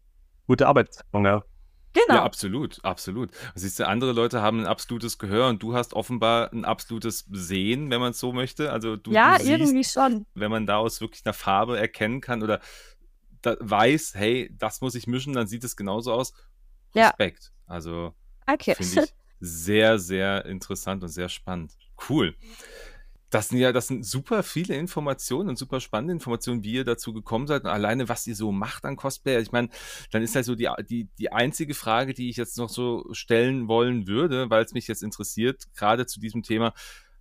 [0.47, 1.43] Gute Arbeitsteilung, ja.
[1.93, 2.15] Genau.
[2.19, 3.31] Ja, absolut, absolut.
[3.55, 7.89] Siehst du, andere Leute haben ein absolutes Gehör und du hast offenbar ein absolutes Sehen,
[7.89, 8.71] wenn man es so möchte.
[8.71, 10.25] Also du, ja, du siehst, irgendwie schon.
[10.35, 12.59] wenn man daraus wirklich eine Farbe erkennen kann oder
[13.59, 16.33] weiß, hey, das muss ich mischen, dann sieht es genauso aus.
[16.93, 17.07] Ja.
[17.09, 17.53] Respekt.
[17.65, 18.13] Also
[18.47, 18.75] Okay.
[18.75, 21.77] finde ich sehr, sehr interessant und sehr spannend.
[22.09, 22.35] Cool.
[23.29, 27.11] Das sind ja, das sind super viele Informationen und super spannende Informationen, wie ihr dazu
[27.11, 29.41] gekommen seid und alleine, was ihr so macht an Cosplay.
[29.41, 29.67] Ich meine,
[30.11, 33.67] dann ist halt so die, die, die einzige Frage, die ich jetzt noch so stellen
[33.67, 36.73] wollen würde, weil es mich jetzt interessiert, gerade zu diesem Thema,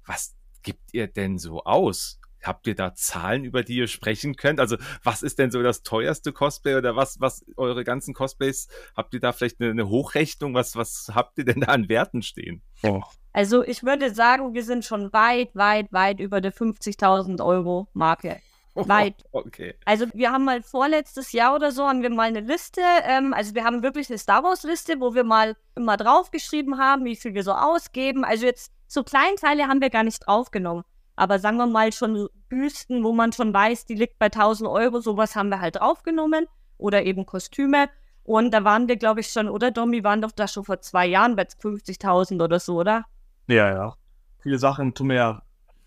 [0.05, 2.21] was gibt ihr denn so aus?
[2.47, 4.61] Habt ihr da Zahlen, über die ihr sprechen könnt?
[4.61, 9.15] Also, was ist denn so das teuerste Cosplay oder was, was eure ganzen Cosplays, habt
[9.15, 10.55] ihr da vielleicht eine, eine Hochrechnung?
[10.55, 12.63] Was, was habt ihr denn da an Werten stehen?
[12.83, 13.03] Oh.
[13.33, 18.41] Also ich würde sagen, wir sind schon weit, weit, weit über der 50.000 Euro Marke.
[18.77, 19.25] Weit.
[19.33, 19.75] Okay.
[19.87, 23.55] Also wir haben mal vorletztes Jahr oder so, haben wir mal eine Liste, ähm, also
[23.55, 27.33] wir haben wirklich eine Star Wars Liste, wo wir mal immer draufgeschrieben haben, wie viel
[27.33, 28.23] wir so ausgeben.
[28.25, 30.85] Also jetzt so Kleinteile haben wir gar nicht draufgenommen.
[31.17, 35.01] Aber sagen wir mal schon Büsten, wo man schon weiß, die liegt bei 1000 Euro,
[35.01, 36.47] sowas haben wir halt draufgenommen.
[36.79, 37.89] Oder eben Kostüme.
[38.23, 41.07] Und da waren wir, glaube ich, schon, oder Domi, waren doch da schon vor zwei
[41.07, 43.05] Jahren bei 50.000 oder so, oder?
[43.47, 43.95] Ja, ja.
[44.43, 45.43] Viele Sachen tun wir ja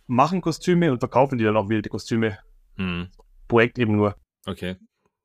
[0.09, 2.39] machen Kostüme und verkaufen die dann auch wieder, die Kostüme.
[2.75, 3.09] Hm.
[3.47, 4.15] Projekt eben nur.
[4.45, 4.77] Okay.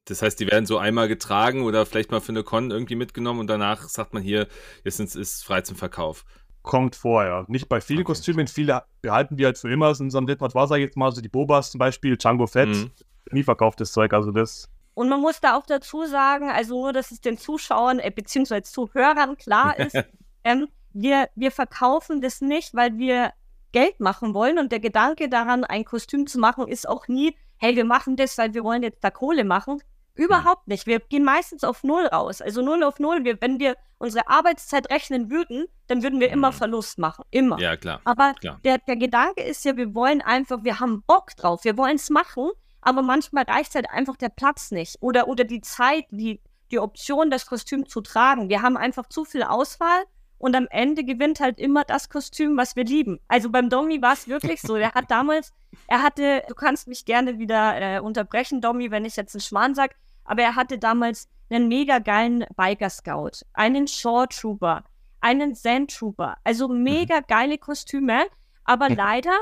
[0.06, 3.40] Das heißt, die werden so einmal getragen oder vielleicht mal für eine Con irgendwie mitgenommen
[3.40, 4.48] und danach sagt man hier,
[4.84, 6.26] jetzt ist es frei zum Verkauf.
[6.64, 7.44] Kommt vor, ja.
[7.46, 8.06] Nicht bei vielen Okay.
[8.06, 11.20] Kostümen, viele behalten wir halt für immer aus unserem Repertoire, sag ich jetzt mal, so
[11.20, 12.90] die Bobas zum Beispiel, Django Fett, Mhm.
[13.30, 14.68] nie verkauftes Zeug, also das.
[14.94, 18.62] Und man muss da auch dazu sagen, also nur, dass es den Zuschauern äh, beziehungsweise
[18.62, 19.96] Zuhörern klar ist,
[20.42, 23.32] ähm, wir, wir verkaufen das nicht, weil wir
[23.72, 24.58] Geld machen wollen.
[24.58, 28.38] Und der Gedanke daran, ein Kostüm zu machen, ist auch nie, hey, wir machen das,
[28.38, 29.82] weil wir wollen jetzt da Kohle machen.
[30.14, 30.86] Überhaupt nicht.
[30.86, 32.40] Wir gehen meistens auf Null raus.
[32.40, 33.24] Also Null auf Null.
[33.24, 36.54] Wir, wenn wir unsere Arbeitszeit rechnen würden, dann würden wir immer Mhm.
[36.56, 37.24] Verlust machen.
[37.30, 37.58] Immer.
[37.58, 38.00] Ja, klar.
[38.04, 38.60] Aber Klar.
[38.64, 42.10] der, der Gedanke ist ja, wir wollen einfach, wir haben Bock drauf, wir wollen es
[42.10, 42.50] machen,
[42.80, 47.30] aber manchmal reicht halt einfach der Platz nicht oder, oder die Zeit, die, die Option,
[47.30, 48.48] das Kostüm zu tragen.
[48.48, 50.04] Wir haben einfach zu viel Auswahl
[50.38, 53.18] Und am Ende gewinnt halt immer das Kostüm, was wir lieben.
[53.28, 54.76] Also beim Domi war es wirklich so.
[54.76, 55.52] Der hat damals,
[55.86, 59.74] er hatte, du kannst mich gerne wieder äh, unterbrechen, Domi, wenn ich jetzt einen Schmarrn
[59.74, 64.84] sag, aber er hatte damals einen mega geilen Biker Scout, einen Shore Trooper,
[65.20, 66.36] einen Sand Trooper.
[66.44, 68.26] Also mega geile Kostüme.
[68.64, 69.32] Aber leider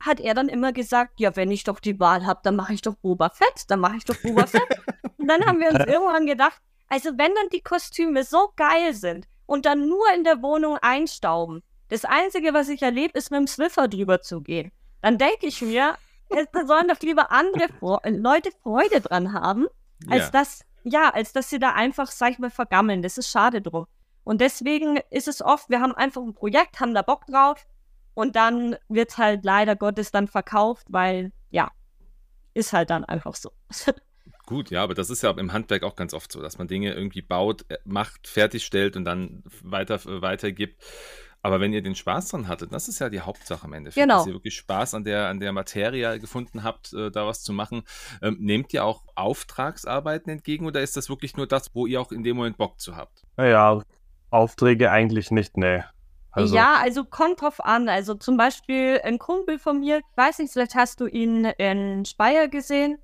[0.00, 2.82] hat er dann immer gesagt, ja, wenn ich doch die Wahl habe, dann mache ich
[2.82, 4.62] doch Boba Fett, dann mache ich doch Boba Fett.
[5.18, 9.26] und dann haben wir uns irgendwann gedacht, also wenn dann die Kostüme so geil sind
[9.46, 13.46] und dann nur in der Wohnung einstauben, das Einzige, was ich erlebe, ist mit dem
[13.46, 14.72] Swiffer drüber zu gehen.
[15.02, 15.96] Dann denke ich mir,
[16.30, 19.66] da sollen doch lieber andere Fre Leute Freude dran haben,
[20.08, 20.30] als Ja.
[20.30, 23.02] dass, ja, als dass sie da einfach, sag ich mal, vergammeln.
[23.02, 23.86] Das ist schade drum.
[24.24, 27.66] Und deswegen ist es oft, wir haben einfach ein Projekt, haben da Bock drauf
[28.14, 31.70] und dann wird halt leider Gottes dann verkauft, weil, ja,
[32.54, 33.50] ist halt dann einfach so.
[34.46, 36.92] Gut, ja, aber das ist ja im Handwerk auch ganz oft so, dass man Dinge
[36.92, 40.82] irgendwie baut, äh, macht, fertigstellt und dann weiter, äh, weitergibt.
[41.44, 44.18] Aber wenn ihr den Spaß dran hattet, das ist ja die Hauptsache am Endeffekt, Genau.
[44.18, 47.52] dass ihr wirklich Spaß an der, an der Materie gefunden habt, äh, da was zu
[47.52, 47.82] machen.
[48.22, 52.12] Ähm, nehmt ihr auch Auftragsarbeiten entgegen oder ist das wirklich nur das, wo ihr auch
[52.12, 53.24] in dem Moment Bock zu habt?
[53.36, 53.82] Naja,
[54.30, 55.82] Aufträge eigentlich nicht, nee.
[56.30, 57.88] Also, ja, also kommt drauf an.
[57.90, 62.48] Also zum Beispiel ein Kumpel von mir, weiß nicht, vielleicht hast du ihn in Speyer
[62.48, 62.98] gesehen.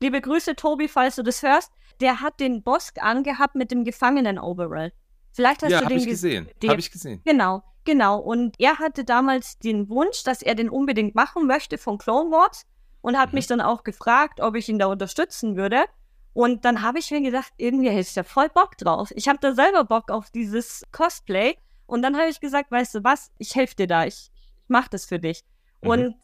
[0.00, 1.70] Liebe Grüße, Tobi, falls du das hörst.
[2.00, 4.92] Der hat den Bosk angehabt mit dem Gefangenen-Overall.
[5.30, 6.48] Vielleicht hast ja, du den ich ge- gesehen.
[6.60, 7.22] den- Habe ich gesehen.
[7.24, 8.18] Genau, genau.
[8.18, 12.64] Und er hatte damals den Wunsch, dass er den unbedingt machen möchte von Clone Wars
[13.00, 13.36] und hat Mhm.
[13.36, 15.84] mich dann auch gefragt, ob ich ihn da unterstützen würde.
[16.34, 19.10] Und dann habe ich mir gedacht, irgendwie hätte ich da voll Bock drauf.
[19.14, 21.56] Ich habe da selber Bock auf dieses Cosplay.
[21.86, 24.88] Und dann habe ich gesagt, weißt du was, ich helfe dir da, ich, ich mache
[24.90, 25.44] das für dich.
[25.82, 25.90] Mhm.
[25.90, 26.14] Und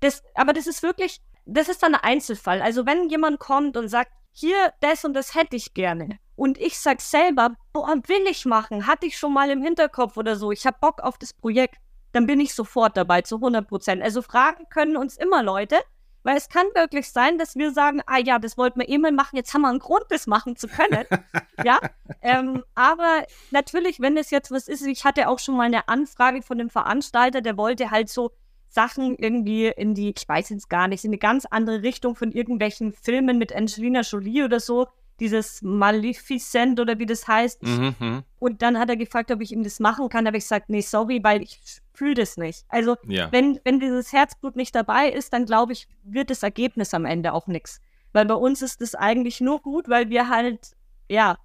[0.00, 2.62] das, aber das ist wirklich, das ist dann ein Einzelfall.
[2.62, 6.18] Also wenn jemand kommt und sagt, hier, das und das hätte ich gerne.
[6.40, 10.36] Und ich sag selber, boah, will ich machen, hatte ich schon mal im Hinterkopf oder
[10.36, 11.74] so, ich habe Bock auf das Projekt,
[12.12, 14.02] dann bin ich sofort dabei, zu 100 Prozent.
[14.02, 15.76] Also fragen können uns immer Leute,
[16.22, 19.12] weil es kann wirklich sein, dass wir sagen, ah ja, das wollten wir eh mal
[19.12, 21.04] machen, jetzt haben wir einen Grund, das machen zu können.
[21.62, 21.78] ja,
[22.22, 26.40] ähm, aber natürlich, wenn es jetzt was ist, ich hatte auch schon mal eine Anfrage
[26.40, 28.30] von dem Veranstalter, der wollte halt so
[28.66, 32.32] Sachen irgendwie in die, ich weiß jetzt gar nicht, in eine ganz andere Richtung von
[32.32, 34.86] irgendwelchen Filmen mit Angelina Jolie oder so,
[35.20, 37.62] dieses Maleficent oder wie das heißt.
[37.62, 38.22] Mhm, mhm.
[38.38, 40.24] Und dann hat er gefragt, ob ich ihm das machen kann.
[40.24, 41.60] Da habe ich gesagt, nee, sorry, weil ich
[41.92, 42.64] fühle das nicht.
[42.68, 43.30] Also Ja.
[43.30, 47.32] wenn, wenn dieses Herzblut nicht dabei ist, dann glaube ich, wird das Ergebnis am Ende
[47.32, 47.80] auch nichts.
[48.12, 50.72] Weil bei uns ist das eigentlich nur gut, weil wir halt,
[51.08, 51.36] ja,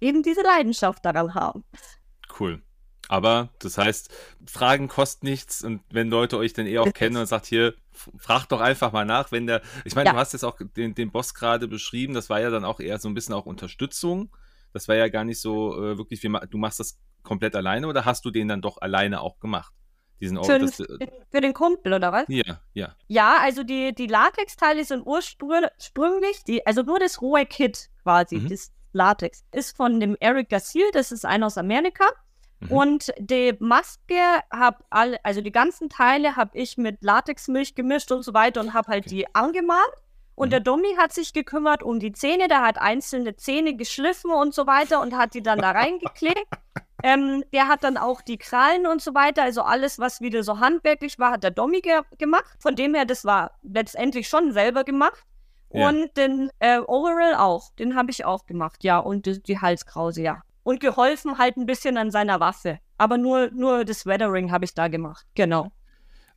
[0.00, 1.64] eben diese Leidenschaft daran haben.
[2.38, 2.62] Cool.
[3.14, 4.12] Aber das heißt,
[4.46, 7.74] Fragen kosten nichts und wenn Leute euch dann eh auch kennen und sagt, hier,
[8.18, 10.12] fragt doch einfach mal nach, wenn der, ich meine, Ja.
[10.14, 12.98] du hast jetzt auch den, den Boss gerade beschrieben, das war ja dann auch eher
[12.98, 14.34] so ein bisschen auch Unterstützung.
[14.72, 18.04] Das war ja gar nicht so äh, wirklich, wie, du machst das komplett alleine oder
[18.04, 19.72] hast du den dann doch alleine auch gemacht?
[20.20, 22.24] Diesen Für, das, den, für den Kumpel, oder was?
[22.28, 22.96] ja, ja.
[23.06, 28.48] Ja, also die, die Latexteile sind ursprünglich, die, also nur das rohe Kit quasi, Mhm.
[28.48, 32.04] das Latex, ist von dem Eric Gassil, das ist einer aus Amerika.
[32.68, 32.76] Mhm.
[32.76, 38.22] Und die Maske hab alle, also die ganzen Teile habe ich mit Latexmilch gemischt und
[38.22, 39.16] so weiter und habe halt Okay.
[39.16, 39.92] die angemalt.
[40.36, 40.50] Und Mhm.
[40.50, 44.66] der Dummy hat sich gekümmert um die Zähne, der hat einzelne Zähne geschliffen und so
[44.66, 46.44] weiter und hat die dann da reingeklebt.
[47.04, 50.58] ähm, der hat dann auch die Krallen und so weiter, also alles, was wieder so
[50.58, 52.46] handwerklich war, hat der Dommy ge gemacht.
[52.58, 55.22] Von dem her, das war letztendlich schon selber gemacht.
[55.72, 55.88] Ja.
[55.88, 58.98] Und den äh, Overall auch, den habe ich auch gemacht, ja.
[58.98, 60.42] Und die, die Halskrause, ja.
[60.64, 62.80] Und geholfen halt ein bisschen an seiner Waffe.
[62.98, 65.70] Aber nur, nur das Weathering habe ich da gemacht, genau.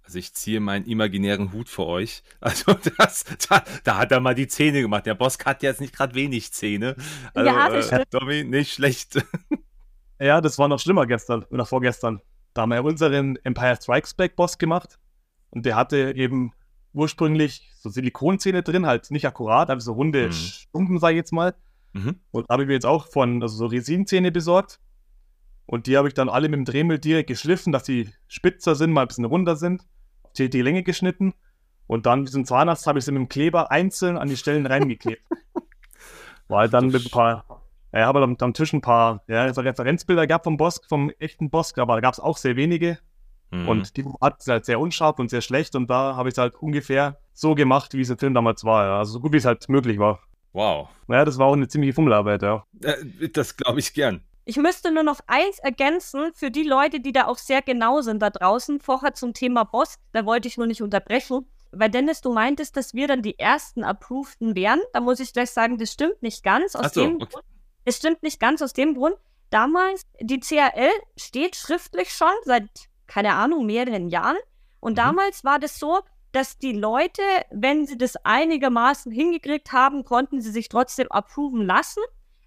[0.04, 2.24] Also ich ziehe meinen imaginären Hut für euch.
[2.40, 5.06] Also das, da, da hat er mal die Zähne gemacht.
[5.06, 6.96] Der Boss hat jetzt nicht gerade wenig Zähne.
[7.34, 8.06] Also, Ja, das äh.
[8.10, 9.26] Domi, nicht schlecht.
[10.20, 12.22] ja, das war noch schlimmer gestern oder vorgestern.
[12.54, 14.98] Da haben wir unseren Empire Strikes Back Boss gemacht
[15.50, 16.54] und der hatte eben
[16.94, 20.32] ursprünglich so Silikonzähne drin, halt nicht akkurat, aber so runde Mhm.
[20.32, 21.54] Stumpen, sag ich jetzt mal.
[21.98, 22.20] Mhm.
[22.32, 24.80] Und habe ich mir jetzt auch von also so Resinzähne besorgt.
[25.66, 28.92] Und die habe ich dann alle mit dem Dremel direkt geschliffen, dass die spitzer sind,
[28.92, 29.82] mal ein bisschen runder sind.
[30.24, 31.34] Auf die, die Länge geschnitten.
[31.88, 35.24] Und dann diesen Zahnarzt habe ich sie mit dem Kleber einzeln an die Stellen reingeklebt.
[36.50, 40.28] Halt dann mit ein paar, ja, habe am, am Tisch ein paar ja, so Referenzbilder
[40.28, 43.00] gehabt vom Bosk, vom echten Bosk, aber da gab es auch sehr wenige.
[43.52, 43.68] Mhm.
[43.68, 45.76] Und die hat halt sehr unscharf und sehr schlecht.
[45.76, 48.86] Und da habe ich es halt ungefähr so gemacht, wie es im Film damals war.
[48.86, 49.00] Ja.
[49.00, 50.20] Also so gut wie es halt möglich war.
[50.54, 50.90] Wow.
[51.08, 52.66] Naja, das war auch eine ziemliche Fummelarbeit, ja.
[52.84, 54.22] Äh, das glaube ich gern.
[54.46, 58.22] Ich müsste nur noch eins ergänzen für die Leute, die da auch sehr genau sind
[58.22, 58.80] da draußen.
[58.80, 61.46] Vorher zum Thema Boss, da wollte ich nur nicht unterbrechen.
[61.74, 64.80] Weil Dennis, du meintest, dass wir dann die ersten Approveden wären.
[64.94, 66.76] Da muss ich gleich sagen, das stimmt nicht ganz.
[66.76, 67.28] Aus Ach so, dem okay.
[67.34, 67.46] Grund,
[67.84, 69.16] es stimmt nicht ganz aus dem Grund.
[69.50, 72.68] damals, die CRL steht schriftlich schon seit,
[73.06, 74.36] keine Ahnung, mehreren Jahren.
[74.82, 74.96] Und Mhm.
[74.98, 76.00] damals war das so,
[76.32, 82.02] dass die Leute, wenn sie das einigermaßen hingekriegt haben, konnten sie sich trotzdem approven lassen.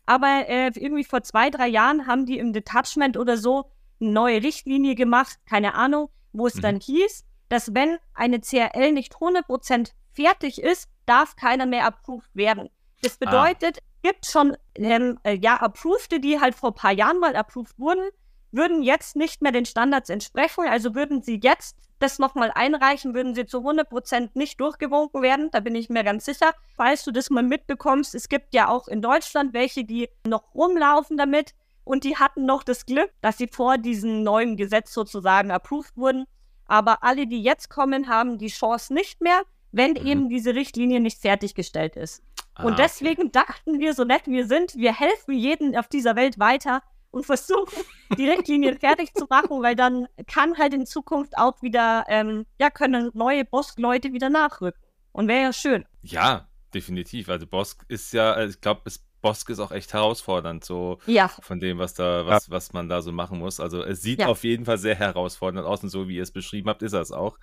[0.06, 4.42] Aber äh, irgendwie vor zwei, drei Jahren haben die im Detachment oder so eine neue
[4.42, 6.60] Richtlinie gemacht, keine Ahnung, wo es Mhm.
[6.62, 12.68] dann hieß, dass wenn eine CRL nicht 100% fertig ist, darf keiner mehr approved werden.
[13.02, 13.24] Das Ah.
[13.26, 17.78] bedeutet, gibt schon ähm, äh, ja Approved, die halt vor ein paar Jahren mal approved
[17.78, 18.08] wurden,
[18.52, 20.64] würden jetzt nicht mehr den Standards entsprechen.
[20.68, 25.50] Also würden sie jetzt das nochmal einreichen, würden sie zu 100% nicht durchgewunken werden.
[25.52, 26.52] Da bin ich mir ganz sicher.
[26.76, 31.16] Falls du das mal mitbekommst, es gibt ja auch in Deutschland welche, die noch rumlaufen
[31.16, 35.96] damit und die hatten noch das Glück, dass sie vor diesem neuen Gesetz sozusagen approved
[35.96, 36.26] wurden.
[36.66, 40.06] Aber alle, die jetzt kommen, haben die Chance nicht mehr, wenn Mhm.
[40.06, 42.22] eben diese Richtlinie nicht fertiggestellt ist.
[42.54, 42.82] Ah, Und okay.
[42.82, 47.26] deswegen dachten wir, so nett wir sind, wir helfen jedem auf dieser Welt weiter und
[47.26, 47.84] versuchen,
[48.16, 52.70] die Richtlinien fertig zu machen, weil dann kann halt in Zukunft auch wieder, ähm, ja,
[52.70, 54.80] können neue Bosk-Leute wieder nachrücken.
[55.12, 55.84] Und wäre ja schön.
[56.02, 57.28] Ja, definitiv.
[57.28, 58.82] Also Bosk ist ja, also ich glaube,
[59.22, 63.02] Bosk ist auch echt herausfordernd, so Ja, von dem, was da, was, was man da
[63.02, 63.58] so machen muss.
[63.60, 64.28] Also es sieht Ja.
[64.28, 67.10] auf jeden Fall sehr herausfordernd aus und so wie ihr es beschrieben habt, ist das
[67.12, 67.38] auch.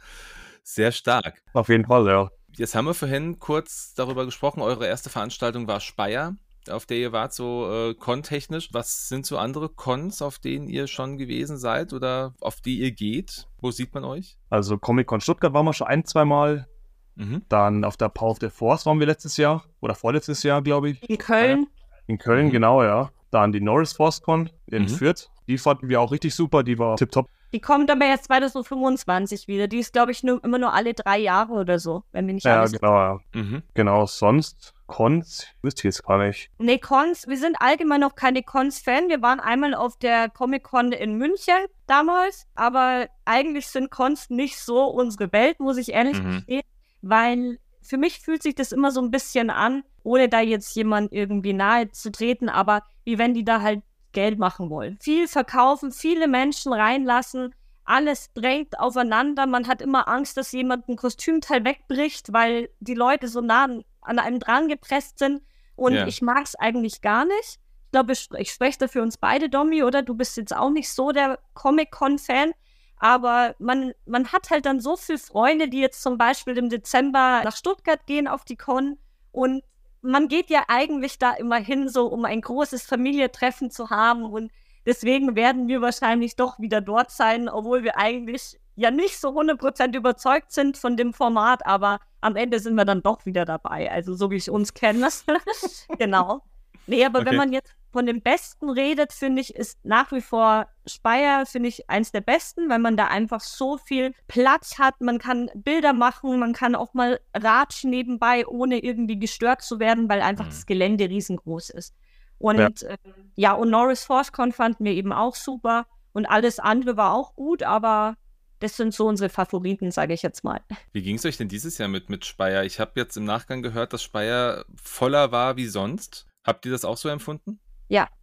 [0.64, 1.42] Sehr stark.
[1.54, 2.30] Auf jeden Fall, ja.
[2.56, 6.36] Jetzt haben wir vorhin kurz darüber gesprochen, eure erste Veranstaltung war Speyer,
[6.70, 8.70] auf der ihr wart, so äh, con-technisch.
[8.74, 12.92] Was sind so andere Cons, auf denen ihr schon gewesen seid oder auf die ihr
[12.92, 13.48] geht?
[13.60, 14.38] Wo sieht man euch?
[14.50, 16.68] Also Comic-Con Stuttgart waren wir schon ein, zwei Mal.
[17.16, 17.44] Mhm.
[17.50, 19.64] Dann auf der Power of the Force waren wir letztes Jahr.
[19.82, 21.10] Oder vorletztes Jahr, glaube ich.
[21.10, 21.68] in Köln.
[22.08, 22.52] In Köln, Mhm.
[22.52, 23.10] genau, ja.
[23.32, 24.88] Dann die Norris Force Con in Mhm.
[24.90, 25.30] Fürth.
[25.48, 26.64] Die fanden wir auch richtig super.
[26.64, 27.28] Die war tipptopp.
[27.54, 29.68] Die kommt aber erst 2025 wieder.
[29.68, 32.46] Die ist, glaube ich, nur, immer nur alle drei Jahre oder so, wenn wir nicht
[32.46, 32.74] Ja, alles.
[32.74, 33.20] genau, ja.
[33.34, 33.64] Mhm.
[33.74, 36.50] Genau, sonst Cons wüsste ich jetzt gar nicht.
[36.58, 39.10] Nee, Cons, wir sind allgemein noch keine Cons-Fan.
[39.10, 41.56] Wir waren einmal auf der Comic-Con in München
[41.88, 46.32] damals, aber eigentlich sind Cons nicht so unsere Welt, muss ich ehrlich Mhm.
[46.38, 46.64] gestehen,
[47.02, 51.12] weil für mich fühlt sich das immer so ein bisschen an, ohne da jetzt jemand
[51.14, 53.82] irgendwie nahe zu treten, aber wie wenn die da halt
[54.14, 54.98] Geld machen wollen.
[55.02, 59.46] Viel verkaufen, viele Menschen reinlassen, alles drängt aufeinander.
[59.48, 63.68] Man hat immer Angst, dass jemand ein Kostümteil wegbricht, weil die Leute so nah
[64.08, 65.42] an- einem dran gepresst sind.
[65.76, 66.08] Und Ja.
[66.08, 67.60] ich mag es eigentlich gar nicht.
[67.86, 70.02] Ich glaube, ich, ich spreche da für uns beide, Domi, oder?
[70.02, 72.52] Du bist jetzt auch nicht so der Comic-Con-Fan.
[73.00, 77.42] Aber man, man hat halt dann so viele Freunde, die jetzt zum Beispiel im Dezember
[77.44, 78.98] nach Stuttgart gehen auf die Con.
[79.32, 79.64] Und
[80.02, 84.24] man geht ja eigentlich da immer hin, so um ein großes Familientreffen zu haben.
[84.26, 84.52] Und
[84.86, 89.96] deswegen werden wir wahrscheinlich doch wieder dort sein, obwohl wir eigentlich ja nicht so 100%
[89.98, 93.92] überzeugt sind von dem Format, aber am Ende sind wir dann doch wieder dabei.
[93.92, 95.10] Also so wie ich uns kenne.
[95.98, 96.42] genau.
[96.86, 97.30] Nee, aber Okay.
[97.32, 101.70] wenn man jetzt von dem Besten redet, finde ich, ist nach wie vor Speyer, finde
[101.70, 105.02] ich, eins der besten, weil man da einfach so viel Platz hat.
[105.02, 110.08] Man kann Bilder machen, man kann auch mal ratschen nebenbei, ohne irgendwie gestört zu werden,
[110.10, 110.50] weil einfach Mhm.
[110.50, 111.94] das Gelände riesengroß ist.
[112.38, 116.96] Und ja, ähm, ja und Norris ForceCon fanden wir eben auch super und alles andere
[116.98, 118.16] war auch gut, aber
[118.60, 120.62] das sind so unsere Favoriten, sage ich jetzt mal.
[120.94, 122.64] Wie ging es euch denn dieses Jahr mit, mit Speyer?
[122.64, 126.26] Ich habe jetzt im Nachgang gehört, dass Speyer voller war wie sonst.
[126.46, 127.60] Habt ihr das auch so empfunden?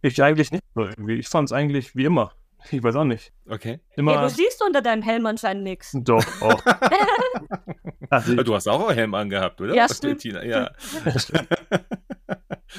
[0.01, 0.63] Ich eigentlich nicht.
[1.07, 2.33] Ich fand es eigentlich wie immer.
[2.71, 3.31] Ich weiß auch nicht.
[3.47, 3.79] Okay.
[3.95, 4.13] Immer.
[4.13, 5.91] Ja, du siehst unter deinem Helm anscheinend nichts.
[5.93, 6.63] doch, auch.
[8.09, 9.75] also, Du hast auch einen Helm angehabt, oder?
[9.75, 10.21] Ja, stimmt.
[10.21, 10.71] Tina- Ja.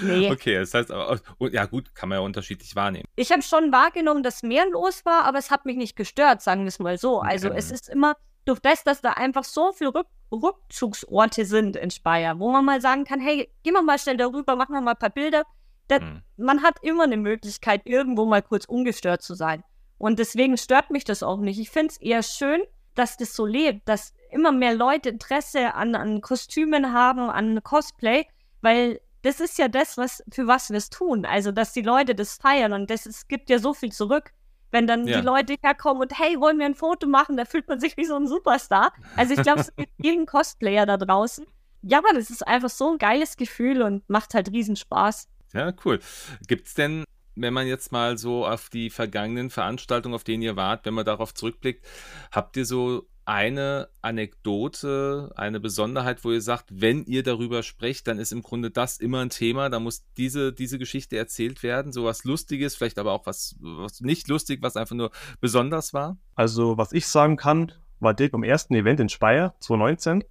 [0.02, 0.30] Nee.
[0.30, 1.20] Okay, das heißt aber,
[1.52, 3.04] ja gut, kann man ja unterschiedlich wahrnehmen.
[3.16, 6.62] Ich habe schon wahrgenommen, dass mehr los war, aber es hat mich nicht gestört, sagen
[6.62, 7.20] wir es mal so.
[7.20, 7.56] Also Okay.
[7.58, 12.38] es ist immer durch das, dass da einfach so viele Rück Rückzugsorte sind in Speyer,
[12.38, 14.98] wo man mal sagen kann, hey, gehen wir mal schnell darüber, machen wir mal ein
[14.98, 15.44] paar Bilder.
[15.88, 16.22] Da, Hm.
[16.36, 19.62] Man hat immer eine Möglichkeit, irgendwo mal kurz ungestört zu sein.
[19.98, 21.58] Und deswegen stört mich das auch nicht.
[21.60, 22.60] Ich finde es eher schön,
[22.96, 28.26] dass das so lebt, dass immer mehr Leute Interesse an, an Kostümen haben, an Cosplay,
[28.62, 31.24] weil das ist ja das, was, für was wir es tun.
[31.24, 34.32] Also, dass die Leute das feiern und das es gibt ja so viel zurück.
[34.72, 35.20] Wenn dann Ja.
[35.20, 38.04] die Leute herkommen und hey, wollen wir ein Foto machen, da fühlt man sich wie
[38.04, 38.92] so ein Superstar.
[39.16, 41.46] Also ich glaube, es gibt jeden Cosplayer da draußen.
[41.82, 45.28] Ja, aber das ist einfach so ein geiles Gefühl und macht halt riesen Spaß.
[45.54, 46.00] Ja, cool.
[46.48, 47.04] Gibt's denn,
[47.36, 51.04] wenn man jetzt mal so auf die vergangenen Veranstaltungen, auf denen ihr wart, wenn man
[51.04, 51.86] darauf zurückblickt,
[52.32, 58.18] habt ihr so eine Anekdote, eine Besonderheit, wo ihr sagt, wenn ihr darüber sprecht, dann
[58.18, 62.04] ist im Grunde das immer ein Thema, da muss diese, diese Geschichte erzählt werden, so
[62.04, 65.10] was Lustiges, vielleicht aber auch was, was nicht lustig, was einfach nur
[65.40, 66.16] besonders war?
[66.36, 70.22] also, was ich sagen kann, war Dirk beim ersten Event in Speyer 2019.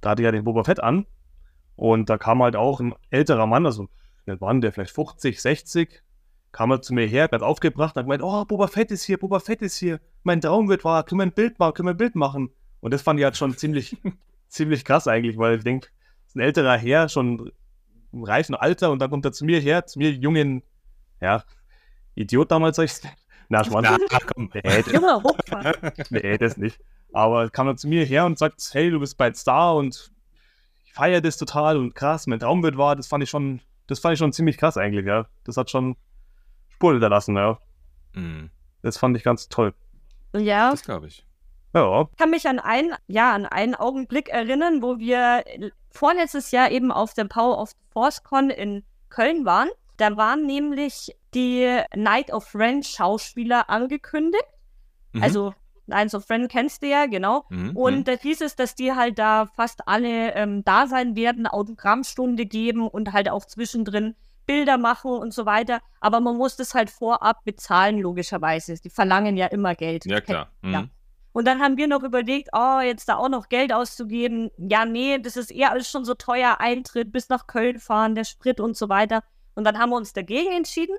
[0.00, 1.06] Da hatte ja den Boba Fett an.
[1.76, 3.88] Und da kam halt auch ein älterer Mann, also,
[4.26, 6.02] denn der vielleicht 50, 60,
[6.54, 9.18] kam er zu mir her, ganz aufgebracht und hat gemeint, oh, Boba Fett ist hier,
[9.18, 10.00] Boba Fett ist hier.
[10.22, 12.50] Mein Traum wird wahr, können wir ein Bild machen, können wir ein Bild machen.
[12.80, 13.96] Und das fand ich halt schon ziemlich,
[14.48, 17.50] ziemlich krass eigentlich, weil ich denke, das ist ein älterer Herr, schon
[18.12, 20.62] im reifen Alter und dann kommt er zu mir her, zu mir jungen,
[21.20, 21.42] ja,
[22.14, 22.92] Idiot damals, sag ich.
[23.48, 23.88] Na, Schwanz.
[23.88, 24.48] Na, komm.
[24.54, 26.78] Nee, das, nee, das nicht.
[27.12, 30.12] Aber kam er zu mir her und sagt, hey, du bist bald Star und
[30.84, 32.94] ich feiere das total und krass, mein Traum wird wahr.
[32.94, 35.26] Das fand ich schon, das fand ich schon ziemlich krass eigentlich, ja.
[35.42, 35.96] Das hat schon
[36.74, 37.58] Spuren hinterlassen, ja.
[38.14, 38.50] Mhm,
[38.82, 39.74] Das fand ich ganz toll.
[40.36, 41.24] Ja, das glaube ich.
[41.72, 45.44] Ja, Ich kann mich an einen, ja, an einen Augenblick erinnern, wo wir
[45.90, 49.68] vorletztes Jahr eben auf der Power of the Force Con in Köln waren.
[49.96, 54.44] Da waren nämlich die Night of Ren Schauspieler angekündigt.
[55.12, 55.22] Mhm.
[55.22, 55.54] Also
[55.86, 57.44] Night of Ren kennst du ja, genau.
[57.48, 58.04] Mhm, Und mhm.
[58.04, 62.88] da hieß es, dass die halt da fast alle ähm, da sein werden, Autogrammstunde geben
[62.88, 64.14] und halt auch zwischendrin
[64.46, 65.80] Bilder machen und so weiter.
[66.00, 68.74] Aber man muss das halt vorab bezahlen, logischerweise.
[68.80, 70.04] Die verlangen ja immer Geld.
[70.06, 70.48] Ja, klar.
[70.62, 70.72] Mhm.
[70.72, 70.84] Ja.
[71.32, 74.50] Und dann haben wir noch überlegt, oh, jetzt da auch noch Geld auszugeben.
[74.56, 76.60] Ja, nee, das ist eher alles schon so teuer.
[76.60, 79.24] Eintritt bis nach Köln fahren, der Sprit und so weiter.
[79.56, 80.96] Und dann haben wir uns dagegen entschieden.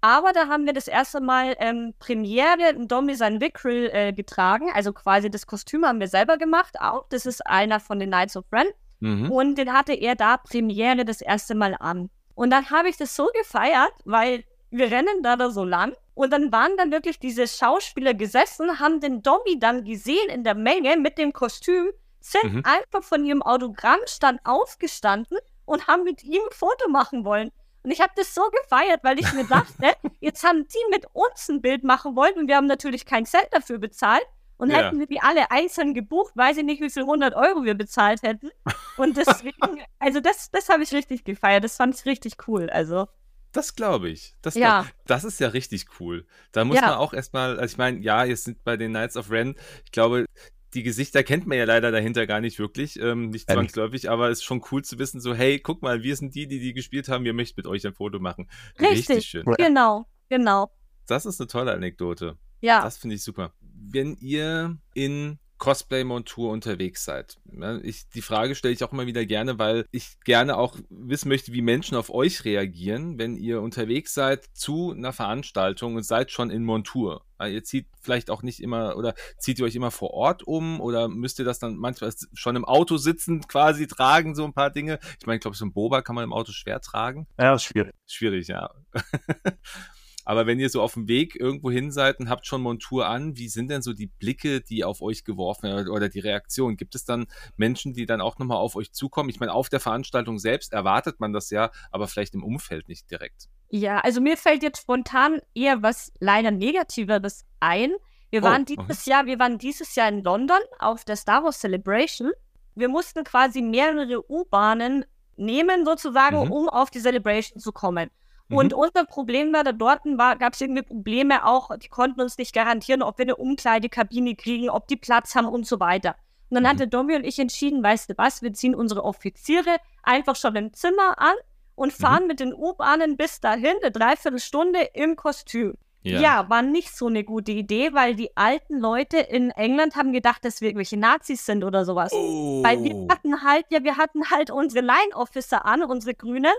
[0.00, 4.70] Aber da haben wir das erste Mal ähm, Premiere in Domi sein Wickrel äh, getragen.
[4.74, 6.76] Also quasi das Kostüm haben wir selber gemacht.
[6.80, 8.66] Auch das ist einer von den Knights of Ren.
[9.00, 9.30] Mhm.
[9.30, 12.10] Und den hatte er da Premiere das erste Mal an.
[12.34, 15.94] Und dann habe ich das so gefeiert, weil wir rennen da, da so lang.
[16.14, 20.54] Und dann waren dann wirklich diese Schauspieler gesessen, haben den Dobby dann gesehen in der
[20.54, 22.62] Menge mit dem Kostüm, sind Mhm.
[22.64, 27.50] einfach von ihrem Autogrammstand aufgestanden und haben mit ihm ein Foto machen wollen.
[27.82, 31.48] Und ich habe das so gefeiert, weil ich mir dachte, jetzt haben die mit uns
[31.48, 34.24] ein Bild machen wollen und wir haben natürlich kein Cent dafür bezahlt.
[34.56, 34.78] Und Ja.
[34.86, 38.22] hätten wir die alle einzeln gebucht, weiß ich nicht, wie viel 100 Euro wir bezahlt
[38.22, 38.50] hätten.
[38.96, 41.64] Und deswegen, also das, das habe ich richtig gefeiert.
[41.64, 42.70] Das fand ich richtig cool.
[42.70, 43.08] Also,
[43.52, 44.34] Das glaube ich.
[44.42, 44.82] Das, Ja.
[44.82, 46.26] glaub, das ist ja richtig cool.
[46.52, 46.82] Da muss Ja.
[46.86, 49.92] man auch erstmal, also ich meine, ja, jetzt sind bei den Knights of Ren, ich
[49.92, 50.26] glaube,
[50.74, 54.38] die Gesichter kennt man ja leider dahinter gar nicht wirklich, ähm, nicht zwangsläufig, aber es
[54.38, 57.08] ist schon cool zu wissen, so, hey, guck mal, wir sind die, die die gespielt
[57.08, 58.50] haben, wir möchten mit euch ein Foto machen.
[58.80, 59.24] Richtig.
[59.26, 59.44] schön.
[59.46, 59.54] Ja.
[59.54, 60.70] genau, genau.
[61.06, 62.36] Das ist eine tolle Anekdote.
[62.60, 62.82] Ja.
[62.82, 63.52] Das finde ich super.
[63.90, 67.38] Wenn ihr in Cosplay-Montur unterwegs seid.
[67.82, 71.52] Ich, die Frage stelle ich auch immer wieder gerne, weil ich gerne auch wissen möchte,
[71.52, 76.50] wie Menschen auf euch reagieren, wenn ihr unterwegs seid zu einer Veranstaltung und seid schon
[76.50, 77.24] in Montur.
[77.42, 81.08] Ihr zieht vielleicht auch nicht immer oder zieht ihr euch immer vor Ort um oder
[81.08, 84.98] müsst ihr das dann manchmal schon im Auto sitzend quasi tragen, so ein paar Dinge?
[85.20, 87.26] Ich meine, ich glaube, so ein Boba kann man im Auto schwer tragen.
[87.38, 87.94] ja, ist schwierig.
[88.06, 88.70] Schwierig, ja.
[90.24, 93.36] Aber wenn ihr so auf dem Weg irgendwo hin seid und habt schon Montur an,
[93.36, 96.76] wie sind denn so die Blicke, die auf euch geworfen werden oder die Reaktion?
[96.76, 99.28] Gibt es dann Menschen, die dann auch nochmal auf euch zukommen?
[99.28, 103.10] Ich meine, auf der Veranstaltung selbst erwartet man das ja, aber vielleicht im Umfeld nicht
[103.10, 103.48] direkt.
[103.70, 107.92] Ja, also mir fällt jetzt spontan eher was leider Negativeres ein.
[108.30, 111.60] Wir Oh, waren dieses Jahr, wir waren dieses Jahr in London auf der Star Wars
[111.60, 112.32] Celebration.
[112.74, 115.04] Wir mussten quasi mehrere U-Bahnen
[115.36, 116.52] nehmen, sozusagen, Mhm.
[116.52, 118.10] um auf die Celebration zu kommen.
[118.48, 118.56] Mhm.
[118.56, 120.02] Und unser Problem war, da dort
[120.38, 124.68] gab es irgendwie Probleme auch, die konnten uns nicht garantieren, ob wir eine Umkleidekabine kriegen,
[124.70, 126.16] ob die Platz haben und so weiter.
[126.50, 126.68] Und dann Mhm.
[126.68, 130.72] hatte Domi und ich entschieden, weißt du was, wir ziehen unsere Offiziere einfach schon im
[130.74, 131.34] Zimmer an
[131.74, 132.02] und Mhm.
[132.02, 135.74] fahren mit den U-Bahnen bis dahin, eine Dreiviertelstunde im Kostüm.
[136.06, 136.50] Ja.
[136.50, 140.60] war nicht so eine gute Idee, weil die alten Leute in England haben gedacht, dass
[140.60, 142.12] wir irgendwelche Nazis sind oder sowas.
[142.12, 142.62] Oh.
[142.62, 146.52] Weil wir hatten halt, ja, wir hatten halt unsere Line-Officer an, unsere Grünen.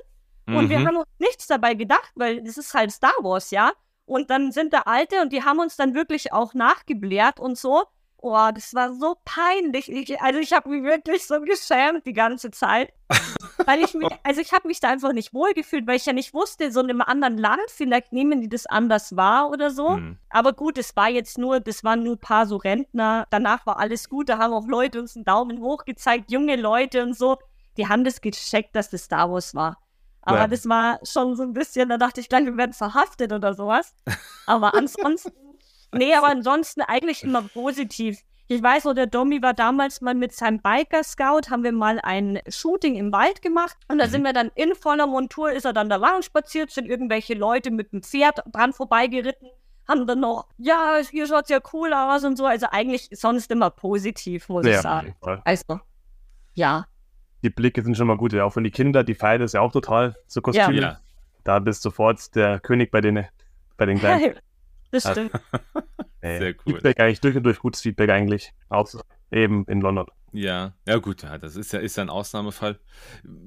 [0.47, 0.87] Und wir Mhm.
[0.87, 3.71] haben uns nichts dabei gedacht, weil das ist halt Star Wars, ja.
[4.05, 7.83] Und dann sind da Alte und die haben uns dann wirklich auch nachgebläht und so.
[8.17, 9.91] Oh, das war so peinlich.
[9.91, 12.91] Ich, also ich habe mich wirklich so geschämt die ganze Zeit.
[13.65, 16.33] weil ich mich, also ich habe mich da einfach nicht wohlgefühlt, weil ich ja nicht
[16.33, 19.91] wusste, so in einem anderen Land, vielleicht nehmen die das anders wahr oder so.
[19.91, 20.17] Mhm.
[20.29, 23.25] Aber gut, es war jetzt nur, das waren nur ein paar so Rentner.
[23.29, 24.29] Danach war alles gut.
[24.29, 27.37] Da haben auch Leute uns einen Daumen hoch gezeigt, junge Leute und so.
[27.77, 29.77] Die haben das gecheckt, dass das Star Wars war.
[30.25, 30.47] Aber Ja.
[30.47, 33.93] das war schon so ein bisschen, da dachte ich gleich, wir werden verhaftet oder sowas.
[34.47, 35.31] Aber ansonsten,
[35.93, 38.19] nee, aber ansonsten eigentlich immer positiv.
[38.47, 41.99] Ich weiß noch, der Domi war damals mal mit seinem Biker Scout, haben wir mal
[42.03, 43.75] ein Shooting im Wald gemacht.
[43.87, 44.11] Und da Mhm.
[44.11, 47.71] sind wir dann in voller Montur, ist er dann da lang spaziert, sind irgendwelche Leute
[47.71, 49.47] mit dem Pferd dran vorbeigeritten,
[49.87, 52.45] haben dann noch, ja, hier schaut's ja cool aus und so.
[52.45, 55.15] Also eigentlich sonst immer positiv, muss ich Ja, auf sagen.
[55.43, 55.79] Also,
[56.53, 56.85] ja.
[57.45, 58.33] Die Blicke sind schon mal gut.
[58.33, 60.81] Ja, auch von die Kinder, die feiern das ja auch total, so Kostüme.
[60.81, 60.99] Ja.
[61.43, 63.23] Da bist du sofort der König bei den,
[63.77, 64.33] bei den Kleinen.
[64.91, 65.31] das stimmt.
[66.21, 66.73] Äh, Sehr cool.
[66.73, 68.51] Feedback eigentlich durch und durch gutes Feedback eigentlich.
[68.69, 68.89] Auch
[69.29, 70.07] eben in London.
[70.31, 72.79] Ja, ja gut, ja, das ist ja, ist ja ein Ausnahmefall.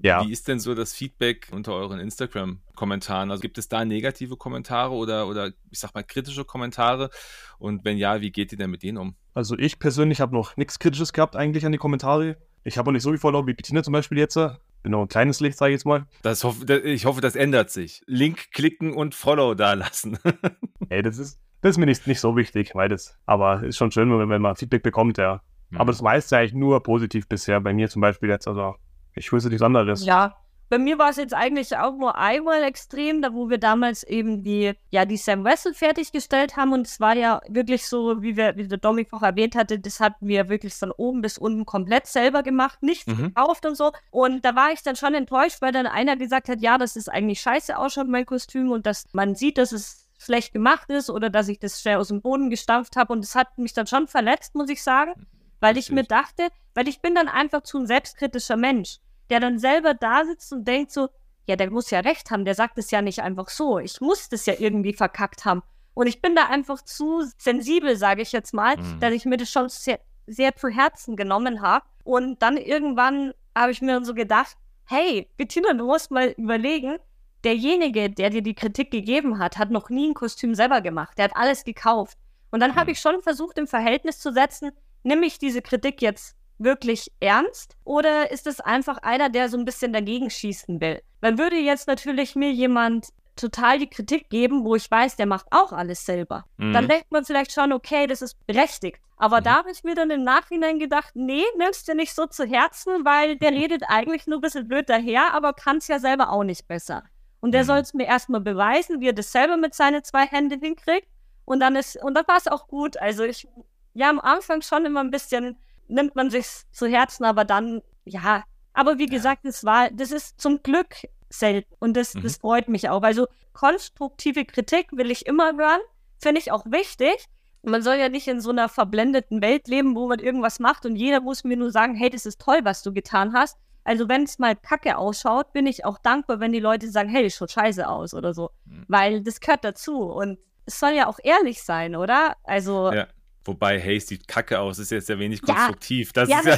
[0.05, 0.25] Ja.
[0.25, 3.33] Wie ist denn so das Feedback unter euren Instagram-Kommentaren?
[3.33, 7.11] Also gibt es da negative Kommentare oder, oder ich sag mal kritische Kommentare?
[7.59, 9.17] Und wenn ja, wie geht ihr denn mit denen um?
[9.35, 12.37] Also ich persönlich habe noch nichts Kritisches gehabt eigentlich an die Kommentare.
[12.65, 14.35] Ich habe auch nicht so viel Follower wie Bettina zum Beispiel jetzt.
[14.83, 16.07] Bin noch ein kleines Licht, sage ich jetzt mal.
[16.23, 18.03] Das hoff, ich hoffe, das ändert sich.
[18.07, 20.19] Link klicken und Follow da lassen.
[20.89, 23.91] Ey, das ist, das ist mir nicht, nicht so wichtig, weil das, aber ist schon
[23.91, 25.43] schön, wenn, wenn man Feedback bekommt, ja.
[25.71, 25.79] Mhm.
[25.79, 27.61] Aber das meiste eigentlich nur positiv bisher.
[27.61, 28.77] Bei mir zum Beispiel jetzt, also
[29.15, 30.05] ich wüsste nichts anderes.
[30.05, 30.37] Ja,
[30.69, 34.43] bei mir war es jetzt eigentlich auch nur einmal extrem, da wo wir damals eben
[34.43, 38.57] die, ja, die Sam Wessel fertiggestellt haben und es war ja wirklich so, wie wir,
[38.57, 42.07] wie der Dominik auch erwähnt hatte, das hatten wir wirklich von oben bis unten komplett
[42.07, 43.35] selber gemacht, nichts Mhm.
[43.35, 43.93] gekauft und so.
[44.11, 47.09] Und da war ich dann schon enttäuscht, weil dann einer gesagt hat, ja, das ist
[47.09, 51.31] eigentlich scheiße ausschaut, mein Kostüm und dass man sieht, dass es schlecht gemacht ist oder
[51.31, 54.09] dass ich das schnell aus dem Boden gestampft habe und das hat mich dann schon
[54.09, 55.13] verletzt, muss ich sagen,
[55.61, 58.99] weil ich mir dachte, weil ich bin dann einfach zu ein selbstkritischer Mensch
[59.31, 61.09] der dann selber da sitzt und denkt so,
[61.47, 63.79] ja, der muss ja recht haben, der sagt es ja nicht einfach so.
[63.79, 65.63] Ich muss das ja irgendwie verkackt haben.
[65.95, 69.01] Und ich bin da einfach zu sensibel, sage ich jetzt mal, Mhm.
[69.01, 71.85] dass ich mir das schon sehr, sehr zu Herzen genommen habe.
[72.05, 76.99] Und dann irgendwann habe ich mir so gedacht, hey, Bettina, du musst mal überlegen,
[77.45, 81.17] derjenige, der dir die Kritik gegeben hat, hat noch nie ein Kostüm selber gemacht.
[81.19, 82.19] Der hat alles gekauft.
[82.51, 82.93] Und dann habe Mhm.
[82.93, 84.71] ich schon versucht, im Verhältnis zu setzen,
[85.03, 89.65] nehme ich diese Kritik jetzt wirklich ernst oder ist es einfach einer, der so ein
[89.65, 91.03] bisschen dagegen schießen will?
[91.21, 95.47] Dann würde jetzt natürlich mir jemand total die Kritik geben, wo ich weiß, der macht
[95.51, 96.45] auch alles selber.
[96.57, 96.73] Mhm.
[96.73, 99.01] Dann denkt man vielleicht schon, okay, das ist berechtigt.
[99.17, 99.45] Aber Mhm.
[99.45, 103.05] da habe ich mir dann im Nachhinein gedacht, nee, nimmst dir nicht so zu Herzen,
[103.05, 106.45] weil der redet eigentlich nur ein bisschen blöd daher, aber kann es ja selber auch
[106.45, 107.05] nicht besser.
[107.41, 107.67] Und der Mhm.
[107.67, 111.07] soll es mir erstmal beweisen, wie er das selber mit seinen zwei Händen hinkriegt.
[111.45, 112.97] Und dann ist, und dann war es auch gut.
[112.97, 113.47] Also ich,
[113.95, 115.57] ja, am Anfang schon immer ein bisschen,
[115.89, 118.45] nimmt man sich zu Herzen, aber dann, ja.
[118.73, 120.95] Aber wie gesagt, das war, das ist zum Glück
[121.31, 121.75] selten.
[121.81, 122.23] Und das, Mhm.
[122.23, 123.03] das freut mich auch.
[123.03, 125.81] Also konstruktive Kritik will ich immer hören.
[126.21, 127.27] Finde ich auch wichtig.
[127.63, 130.97] Man soll ja nicht in so einer verblendeten Welt leben, wo man irgendwas macht und
[130.97, 133.59] jeder muss mir nur sagen, hey, das ist toll, was du getan hast.
[133.85, 137.25] Also wenn es mal kacke ausschaut, bin ich auch dankbar, wenn die Leute sagen, hey,
[137.25, 138.51] das schaut scheiße aus oder so.
[138.65, 138.85] Mhm.
[138.89, 140.03] Weil das gehört dazu.
[140.03, 142.37] Und es soll ja auch ehrlich sein, oder?
[142.45, 143.07] Also, ja, Ja.
[143.49, 145.55] Wobei, hey, sieht kacke aus, ist jetzt ja wenig Ja.
[145.55, 146.13] konstruktiv.
[146.13, 146.57] Das Ja, ist ja,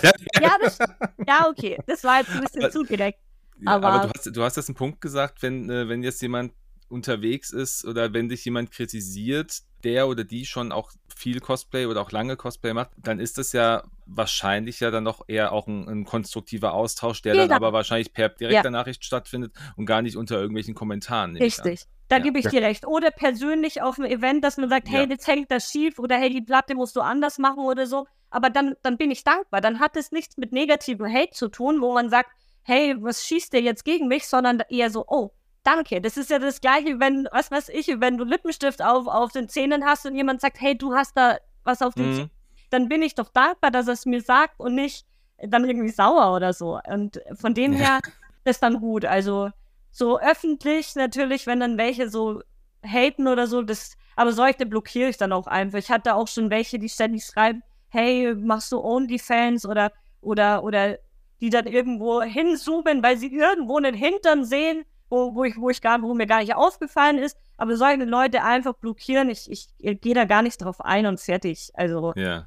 [0.61, 0.79] das,
[1.27, 1.79] ja, okay.
[1.87, 3.21] Das war jetzt ein bisschen Aber- zu direkt.
[3.61, 6.21] Ja, aber, Aber- du, hast, du hast jetzt einen Punkt gesagt, wenn, äh, wenn jetzt
[6.21, 6.53] jemand
[6.89, 12.01] unterwegs ist oder wenn dich jemand kritisiert, der oder die schon auch viel Cosplay oder
[12.01, 15.89] auch lange Cosplay macht, dann ist das ja wahrscheinlich ja dann noch eher auch ein,
[15.89, 17.55] ein konstruktiver Austausch, der dann Genau.
[17.57, 21.37] aber wahrscheinlich per direkter Nachricht stattfindet und gar nicht unter irgendwelchen Kommentaren.
[21.37, 21.85] Richtig.
[22.11, 22.23] Da Ja.
[22.23, 22.87] gebe ich dir recht.
[22.87, 25.09] Oder persönlich auf einem Event, dass man sagt, hey, Ja.
[25.09, 28.07] jetzt hängt das schief oder hey, die Platte musst du anders machen oder so.
[28.31, 29.61] Aber dann, dann bin ich dankbar.
[29.61, 32.31] Dann hat es nichts mit negativem Hate zu tun, wo man sagt,
[32.63, 35.31] hey, was schießt der jetzt gegen mich, sondern eher so, oh,
[35.63, 36.01] danke.
[36.01, 39.49] Das ist ja das Gleiche, wenn, was weiß ich, wenn du Lippenstift auf, auf den
[39.49, 42.15] Zähnen hast und jemand sagt, hey, du hast da was auf den Mhm.
[42.15, 42.31] Zähnen,
[42.71, 45.07] dann bin ich doch dankbar, dass er es mir sagt und nicht
[45.39, 46.79] dann irgendwie sauer oder so.
[46.89, 47.79] Und von dem Ja.
[47.79, 48.01] her
[48.45, 49.05] ist dann gut.
[49.05, 49.51] Also
[49.91, 52.43] so öffentlich natürlich, wenn dann welche so
[52.83, 55.79] haten oder so, das, aber solche blockiere ich dann auch einfach.
[55.79, 60.99] Ich hatte auch schon welche, die ständig schreiben, hey, machst du OnlyFans oder, oder, oder
[61.41, 65.81] die dann irgendwo hinzoomen, weil sie irgendwo einen Hintern sehen, wo, wo ich, wo ich
[65.81, 67.37] gar, wo mir gar nicht aufgefallen ist.
[67.57, 69.69] Aber solche Leute einfach blockieren, ich, ich,
[70.01, 71.71] gehe da gar nicht drauf ein und fertig.
[71.75, 72.47] Also, Ja.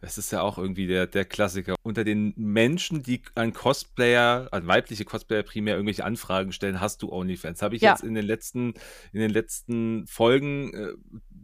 [0.00, 1.74] Das ist ja auch irgendwie der, der Klassiker.
[1.82, 7.10] Unter den Menschen, die an Cosplayer, an weibliche Cosplayer primär irgendwelche Anfragen stellen, hast du
[7.10, 7.62] OnlyFans.
[7.62, 7.90] Habe ich Ja.
[7.92, 8.74] jetzt in den letzten,
[9.12, 10.92] in den letzten Folgen äh,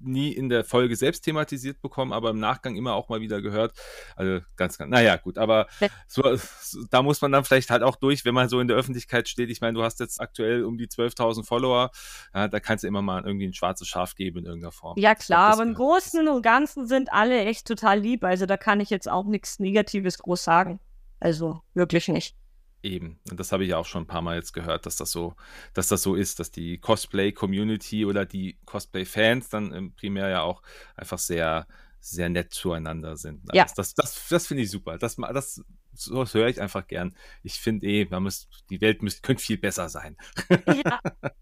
[0.07, 3.73] nie in der Folge selbst thematisiert bekommen, aber im Nachgang immer auch mal wieder gehört.
[4.17, 5.67] Also ganz, ganz, naja, gut, aber
[6.07, 8.77] so, so, da muss man dann vielleicht halt auch durch, wenn man so in der
[8.77, 9.51] Öffentlichkeit steht.
[9.51, 11.91] Ich meine, du hast jetzt aktuell um die 12.000 Follower,
[12.35, 14.99] ja, da kannst du immer mal irgendwie ein schwarzes Schaf geben in irgendeiner Form.
[14.99, 18.25] Ja, klar, aber im Großen und Ganzen sind alle echt total lieb.
[18.25, 20.81] Also da kann ich jetzt auch nichts Negatives groß sagen.
[21.21, 22.37] Also wirklich nicht.
[22.85, 23.19] Eben.
[23.31, 25.35] Und das habe ich ja auch schon ein paar Mal jetzt gehört, dass das so,
[25.73, 30.61] dass das so ist, dass die Cosplay-Community oder die Cosplay-Fans dann ähm, primär ja auch
[30.95, 31.67] einfach sehr,
[32.01, 33.41] sehr nett zueinander sind.
[33.49, 33.65] Also Ja.
[33.65, 34.99] Das, das, das, das finde ich super.
[34.99, 37.17] Das, das, das höre ich einfach gern.
[37.43, 40.19] Ich finde eh, man muss, die Welt müsste, könnte viel besser sein.
[40.67, 41.01] Ja.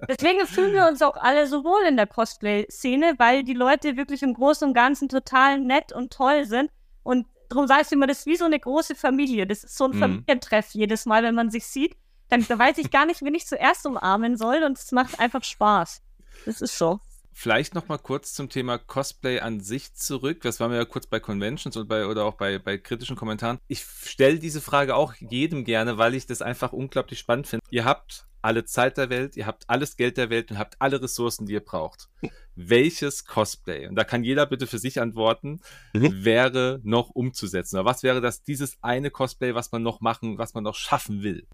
[0.09, 4.23] Deswegen fühlen wir uns auch alle so wohl in der Cosplay-Szene, weil die Leute wirklich
[4.23, 6.71] im Großen und Ganzen total nett und toll sind.
[7.03, 9.47] Und darum sagst du immer, das ist wie so eine große Familie.
[9.47, 9.99] Das ist so ein Mhm.
[9.99, 11.97] Familientreff jedes Mal, wenn man sich sieht.
[12.29, 15.45] Dann da weiß ich gar nicht, wen ich zuerst umarmen soll und es macht einfach
[15.45, 16.03] Spaß.
[16.47, 17.01] Das ist so.
[17.35, 20.43] Vielleicht noch mal kurz zum Thema Cosplay an sich zurück.
[20.43, 23.59] Das waren wir ja kurz bei Conventions und bei oder auch bei, bei kritischen Kommentaren.
[23.69, 27.65] Ich stelle diese Frage auch jedem gerne, weil ich das einfach unglaublich spannend finde.
[27.71, 31.01] Ihr habt alle Zeit der Welt, ihr habt alles Geld der Welt und habt alle
[31.01, 32.09] Ressourcen, die ihr braucht.
[32.55, 35.61] Welches Cosplay, und da kann jeder bitte für sich antworten,
[35.95, 36.25] mhm.
[36.25, 37.77] wäre noch umzusetzen?
[37.77, 41.23] Oder was wäre das, dieses eine Cosplay, was man noch machen, was man noch schaffen
[41.23, 41.47] will?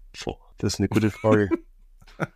[0.57, 1.49] Das ist eine gute Frage.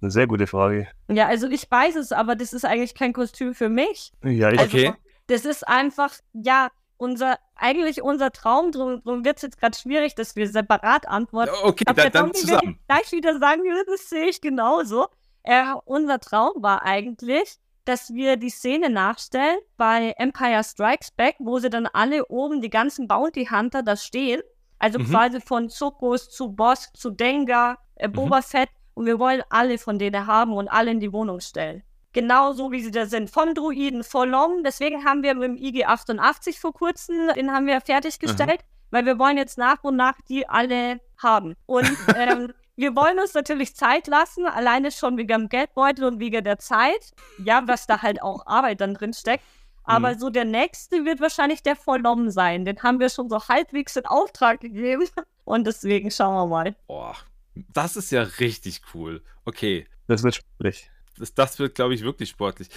[0.00, 0.88] Eine sehr gute Frage.
[1.08, 4.12] Ja, also ich weiß es, aber das ist eigentlich kein Kostüm für mich.
[4.22, 4.92] Ja, ich also, okay.
[5.26, 10.14] Das ist einfach, ja, unser, eigentlich unser Traum, drum, drum wird es jetzt gerade schwierig,
[10.14, 11.52] dass wir separat antworten.
[11.62, 12.78] Okay, aber dann, dann zusammen.
[12.88, 15.08] Gleich wieder sagen, das sehe ich genauso.
[15.42, 21.58] Äh, unser Traum war eigentlich, dass wir die Szene nachstellen bei Empire Strikes Back, wo
[21.58, 24.42] sie dann alle oben, die ganzen Bounty Hunter, da stehen.
[24.78, 25.10] Also mhm.
[25.10, 28.42] quasi von Zuckus zu Bosk zu Dengar, äh, Boba mhm.
[28.42, 31.82] Fett und wir wollen alle von denen haben und alle in die Wohnung stellen.
[32.16, 33.28] Genauso wie sie da sind.
[33.28, 34.64] Von Druiden, von Long.
[34.64, 38.86] Deswegen haben wir mit dem IG-88 vor kurzem, den haben wir fertiggestellt, mhm.
[38.90, 41.56] weil wir wollen jetzt nach und nach die alle haben.
[41.66, 41.84] Und
[42.16, 46.58] ähm, wir wollen uns natürlich Zeit lassen, alleine schon wegen dem Geldbeutel und wegen der
[46.58, 47.12] Zeit.
[47.44, 49.44] Ja, was da halt auch Arbeit dann drin steckt.
[49.84, 50.18] Aber mhm.
[50.18, 52.64] so der nächste wird wahrscheinlich der Vollnommen sein.
[52.64, 55.06] Den haben wir schon so halbwegs in Auftrag gegeben.
[55.44, 56.76] Und deswegen schauen wir mal.
[56.86, 57.14] Boah,
[57.54, 59.22] das ist ja richtig cool.
[59.44, 59.86] Okay.
[60.08, 60.90] Das wird sportlich.
[61.18, 62.68] Das, das wird, glaube ich, wirklich sportlich.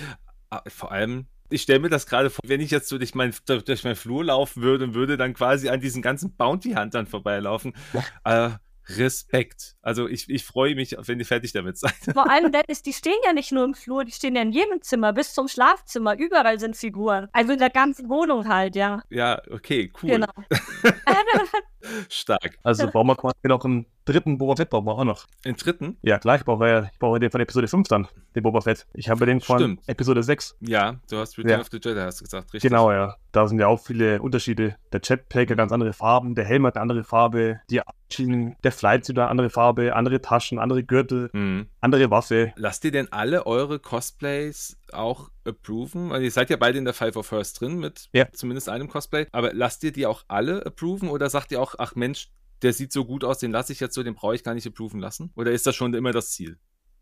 [0.50, 3.34] Ah, vor allem, ich stelle mir das gerade vor, wenn ich jetzt so durch, mein,
[3.46, 7.74] durch meinen Flur laufen würde und würde dann quasi an diesen ganzen Bounty-Huntern vorbeilaufen.
[7.94, 8.48] Ja.
[8.48, 8.58] Äh,
[8.98, 9.76] Respekt.
[9.82, 11.94] Also ich, ich freue mich, wenn ihr fertig damit seid.
[12.14, 14.82] Vor allem, Dennis, die stehen ja nicht nur im Flur, die stehen ja in jedem
[14.82, 16.18] Zimmer, bis zum Schlafzimmer.
[16.18, 17.28] Überall sind Figuren.
[17.32, 19.04] Also in der ganzen Wohnung halt, ja.
[19.10, 20.10] Ja, okay, cool.
[20.12, 20.28] Genau.
[22.10, 22.58] Stark.
[22.64, 25.28] Also brauchen wir quasi noch einen dritten Boba Fett brauchen wir auch noch.
[25.46, 25.98] Den dritten?
[26.02, 28.88] Ja, klar, ich brauche, ich brauche den von Episode 5 dann, den Boba Fett.
[28.94, 29.82] Ich habe den von Stimmt.
[29.88, 30.58] Episode 6.
[30.62, 31.60] Ja, du hast Return ja.
[31.60, 32.70] of the Jedi hast gesagt, richtig.
[32.70, 33.16] Genau, ja.
[33.32, 34.76] Da sind ja auch viele Unterschiede.
[34.92, 38.72] Der Jetpack hat ganz andere Farben, der Helm hat eine andere Farbe, die Schienen, der
[38.72, 41.68] Flightsuit hat eine andere Farbe, andere Taschen, andere Gürtel, mhm.
[41.80, 42.54] andere Waffe.
[42.56, 46.12] Lasst ihr denn alle eure Cosplays auch approven?
[46.12, 48.32] Also ihr seid ja beide in der Five of First drin mit ja.
[48.32, 51.96] zumindest einem Cosplay, aber lasst ihr die auch alle approven oder sagt ihr auch, ach
[51.96, 52.30] Mensch,
[52.62, 54.68] der sieht so gut aus, den lasse ich jetzt so, den brauche ich gar nicht
[54.68, 55.32] approven lassen?
[55.36, 56.58] Oder ist das schon immer das Ziel?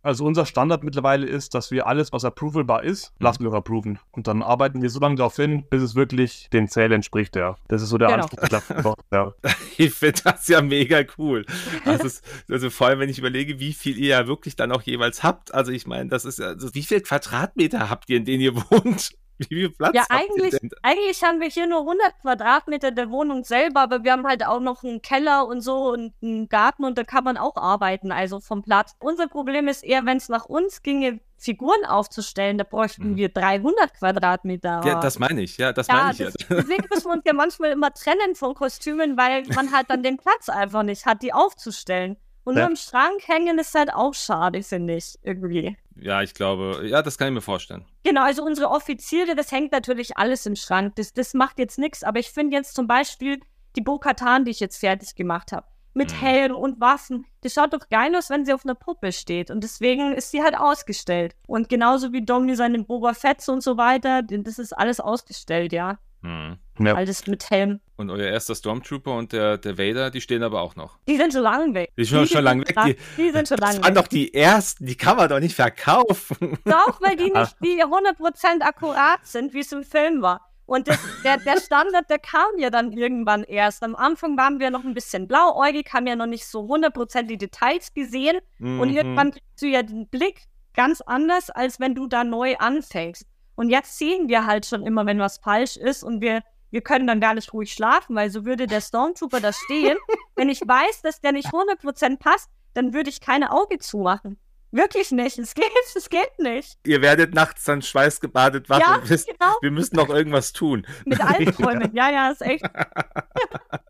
[0.07, 3.25] Also unser Standard mittlerweile ist, dass wir alles, was approvalbar ist, mhm.
[3.25, 3.99] lassen wir approven.
[4.11, 7.57] Und dann arbeiten wir so lange darauf hin, bis es wirklich den Zählen entspricht, ja.
[7.67, 8.27] Das ist so der genau.
[8.39, 8.95] Anspruch.
[9.11, 9.33] ja.
[9.77, 11.45] Ich finde das ja mega cool.
[11.85, 15.23] Ist, also vor allem, wenn ich überlege, wie viel ihr ja wirklich dann auch jeweils
[15.23, 15.53] habt.
[15.53, 18.55] Also ich meine, das ist ja, also wie viel Quadratmeter habt ihr, in denen ihr
[18.55, 19.11] wohnt?
[19.49, 23.81] Wie viel Platz ja, eigentlich, eigentlich haben wir hier nur 100 Quadratmeter der Wohnung selber,
[23.81, 27.03] aber wir haben halt auch noch einen Keller und so und einen Garten und da
[27.03, 28.95] kann man auch arbeiten, also vom Platz.
[28.99, 33.15] Unser Problem ist eher, wenn es nach uns ginge, Figuren aufzustellen, da bräuchten mhm.
[33.15, 34.81] wir 300 Quadratmeter.
[34.83, 36.55] Ja, das meine ich, ja, das ja, meine ich das, ja.
[36.55, 40.17] Deswegen müssen wir uns ja manchmal immer trennen von Kostümen, weil man halt dann den
[40.17, 42.17] Platz einfach nicht hat, die aufzustellen.
[42.43, 42.61] Und ja.
[42.61, 45.77] nur im Schrank hängen ist halt auch schade, finde ich, irgendwie.
[45.99, 47.85] Ja, ich glaube, ja, das kann ich mir vorstellen.
[48.03, 50.95] Genau, also unsere Offiziere, das hängt natürlich alles im Schrank.
[50.95, 53.39] Das, das macht jetzt nichts, aber ich finde jetzt zum Beispiel
[53.75, 56.17] die Bo-Katan, die ich jetzt fertig gemacht habe, mit mhm.
[56.17, 59.51] Helm und Waffen, das schaut doch geil aus, wenn sie auf einer Puppe steht.
[59.51, 61.35] Und deswegen ist sie halt ausgestellt.
[61.47, 65.99] Und genauso wie Domi seinen Boba Fett und so weiter, das ist alles ausgestellt, ja.
[66.21, 66.57] Mhm.
[66.79, 66.95] Ja.
[66.95, 67.79] Alles mit Helm.
[67.95, 70.97] Und euer erster Stormtrooper und der, der Vader, die stehen aber auch noch.
[71.07, 71.91] Die sind schon lange weg.
[71.97, 72.75] Die sind die schon lange weg.
[72.85, 73.81] Die, die, sind schon lange weg.
[73.81, 76.59] Das waren doch die ersten, die kann man doch nicht verkaufen.
[76.65, 80.41] Doch, weil die nicht die 100% akkurat sind, wie es im Film war.
[80.67, 83.83] Und das, der, der Standard, der kam ja dann irgendwann erst.
[83.83, 87.37] Am Anfang waren wir noch ein bisschen blauäugig, haben ja noch nicht so 100% die
[87.37, 88.37] Details gesehen.
[88.59, 88.81] Mhm.
[88.81, 93.25] Und irgendwann kriegst du ja den Blick ganz anders, als wenn du da neu anfängst.
[93.55, 97.07] Und jetzt sehen wir halt schon immer, wenn was falsch ist und wir, wir können
[97.07, 99.97] dann gar nicht ruhig schlafen, weil so würde der Stormtrooper da stehen.
[100.35, 104.37] wenn ich weiß, dass der nicht 100% passt, dann würde ich keine Auge zumachen.
[104.71, 105.39] Wirklich nicht.
[105.39, 106.77] Es geht, es geht nicht.
[106.85, 109.55] Ihr werdet nachts dann schweißgebadet wach ja, und wisst, genau.
[109.61, 110.85] wir müssen noch irgendwas tun.
[111.05, 111.95] Mit Albträumen.
[111.95, 112.65] ja, ja, ist echt.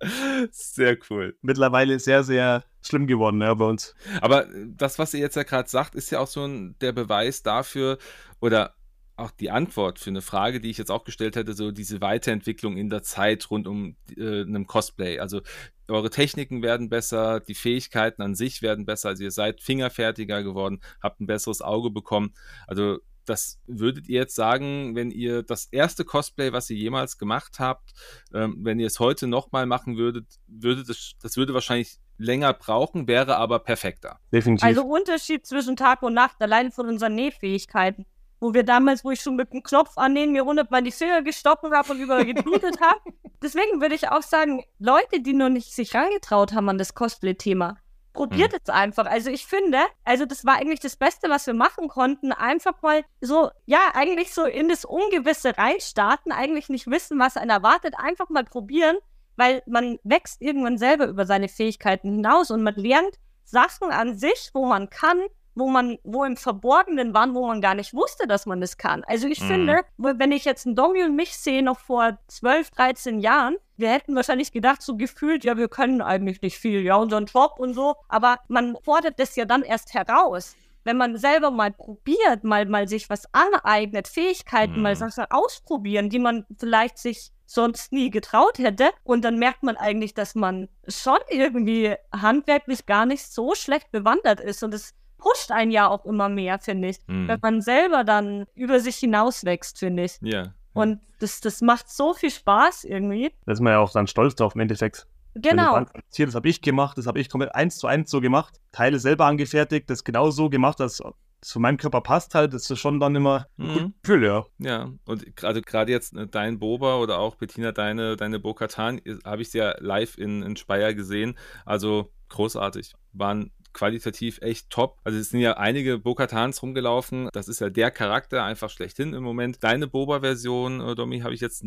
[0.52, 1.36] sehr cool.
[1.42, 3.96] Mittlerweile sehr, sehr schlimm geworden, ja, bei uns.
[4.22, 7.42] Aber das, was ihr jetzt ja gerade sagt, ist ja auch so ein, der Beweis
[7.42, 7.98] dafür,
[8.40, 8.77] oder
[9.18, 12.78] auch die Antwort für eine Frage, die ich jetzt auch gestellt hätte, so diese Weiterentwicklung
[12.78, 15.20] in der Zeit rund um äh, einem Cosplay.
[15.20, 15.42] Also
[15.88, 20.82] eure Techniken werden besser, die Fähigkeiten an sich werden besser, also ihr seid fingerfertiger geworden,
[21.02, 22.34] habt ein besseres Auge bekommen.
[22.68, 27.60] Also das würdet ihr jetzt sagen, wenn ihr das erste Cosplay, was ihr jemals gemacht
[27.60, 27.94] habt,
[28.34, 33.08] ähm, wenn ihr es heute nochmal machen würdet, würde das, das würde wahrscheinlich länger brauchen,
[33.08, 34.20] wäre aber perfekter.
[34.32, 34.66] Definitiv.
[34.66, 38.06] Also Unterschied zwischen Tag und Nacht, allein von unseren Nähfähigkeiten.
[38.40, 41.74] Wo wir damals, wo ich schon mit dem Knopf annehmen, mir hundertmal die Finger gestoppen
[41.74, 43.00] habe und überall geblutet habe.
[43.42, 47.78] Deswegen würde ich auch sagen, Leute, die noch nicht sich rangetraut haben an das Cosplay-Thema,
[48.14, 48.60] probiert mhm.
[48.64, 49.06] es einfach.
[49.06, 52.32] Also ich finde, also das war eigentlich das Beste, was wir machen konnten.
[52.32, 57.52] Einfach mal so, ja, eigentlich so in das Ungewisse reinstarten, eigentlich nicht wissen, was einen
[57.52, 58.98] erwartet, einfach mal probieren,
[59.36, 64.50] weil man wächst irgendwann selber über seine Fähigkeiten hinaus und man lernt Sachen an sich,
[64.54, 65.22] wo man kann,
[65.58, 69.04] wo man, wo im Verborgenen waren, wo man gar nicht wusste, dass man das kann.
[69.06, 69.48] Also ich mhm.
[69.48, 73.90] finde, wenn ich jetzt einen Domi und mich sehe, noch vor 12, 13 Jahren, wir
[73.90, 77.74] hätten wahrscheinlich gedacht, so gefühlt, ja, wir können eigentlich nicht viel, ja, unseren Job und
[77.74, 80.56] so, aber man fordert das ja dann erst heraus.
[80.84, 84.84] Wenn man selber mal probiert, mal, mal sich was aneignet, Fähigkeiten mhm.
[84.84, 88.92] mal Sachen ausprobieren, die man vielleicht sich sonst nie getraut hätte.
[89.04, 94.40] Und dann merkt man eigentlich, dass man schon irgendwie handwerklich gar nicht so schlecht bewandert
[94.40, 94.64] ist.
[94.64, 96.98] Und es pusht einen ja auch immer mehr, finde ich.
[97.08, 97.28] Mhm.
[97.28, 100.18] Wenn man selber dann über sich hinauswächst, finde ich.
[100.22, 100.54] Ja.
[100.74, 103.32] Und das, das macht so viel Spaß irgendwie.
[103.46, 105.08] Da ist man ja auch dann stolz drauf im Endeffekt.
[105.34, 105.86] Genau.
[106.14, 108.60] Hier, das habe ich gemacht, das habe ich komplett eins zu eins so gemacht.
[108.72, 111.02] Teile selber angefertigt, das genau so gemacht, dass
[111.42, 113.94] zu meinem Körper passt halt, das ist schon dann immer ein mhm.
[114.02, 114.46] Gefühl, ja.
[114.58, 119.42] Ja, und gerade gerade jetzt äh, dein Boba oder auch Bettina, deine, deine Bo-Katan, habe
[119.42, 121.38] ich ja live in, in Speyer gesehen.
[121.66, 122.94] Also großartig.
[123.14, 124.98] Waren qualitativ echt top.
[125.04, 127.30] Also es sind ja einige Bo-Katans rumgelaufen.
[127.32, 129.64] Das ist ja der Charakter einfach schlechthin im Moment.
[129.64, 131.62] Deine Boba-Version, äh, Domi, habe ich jetzt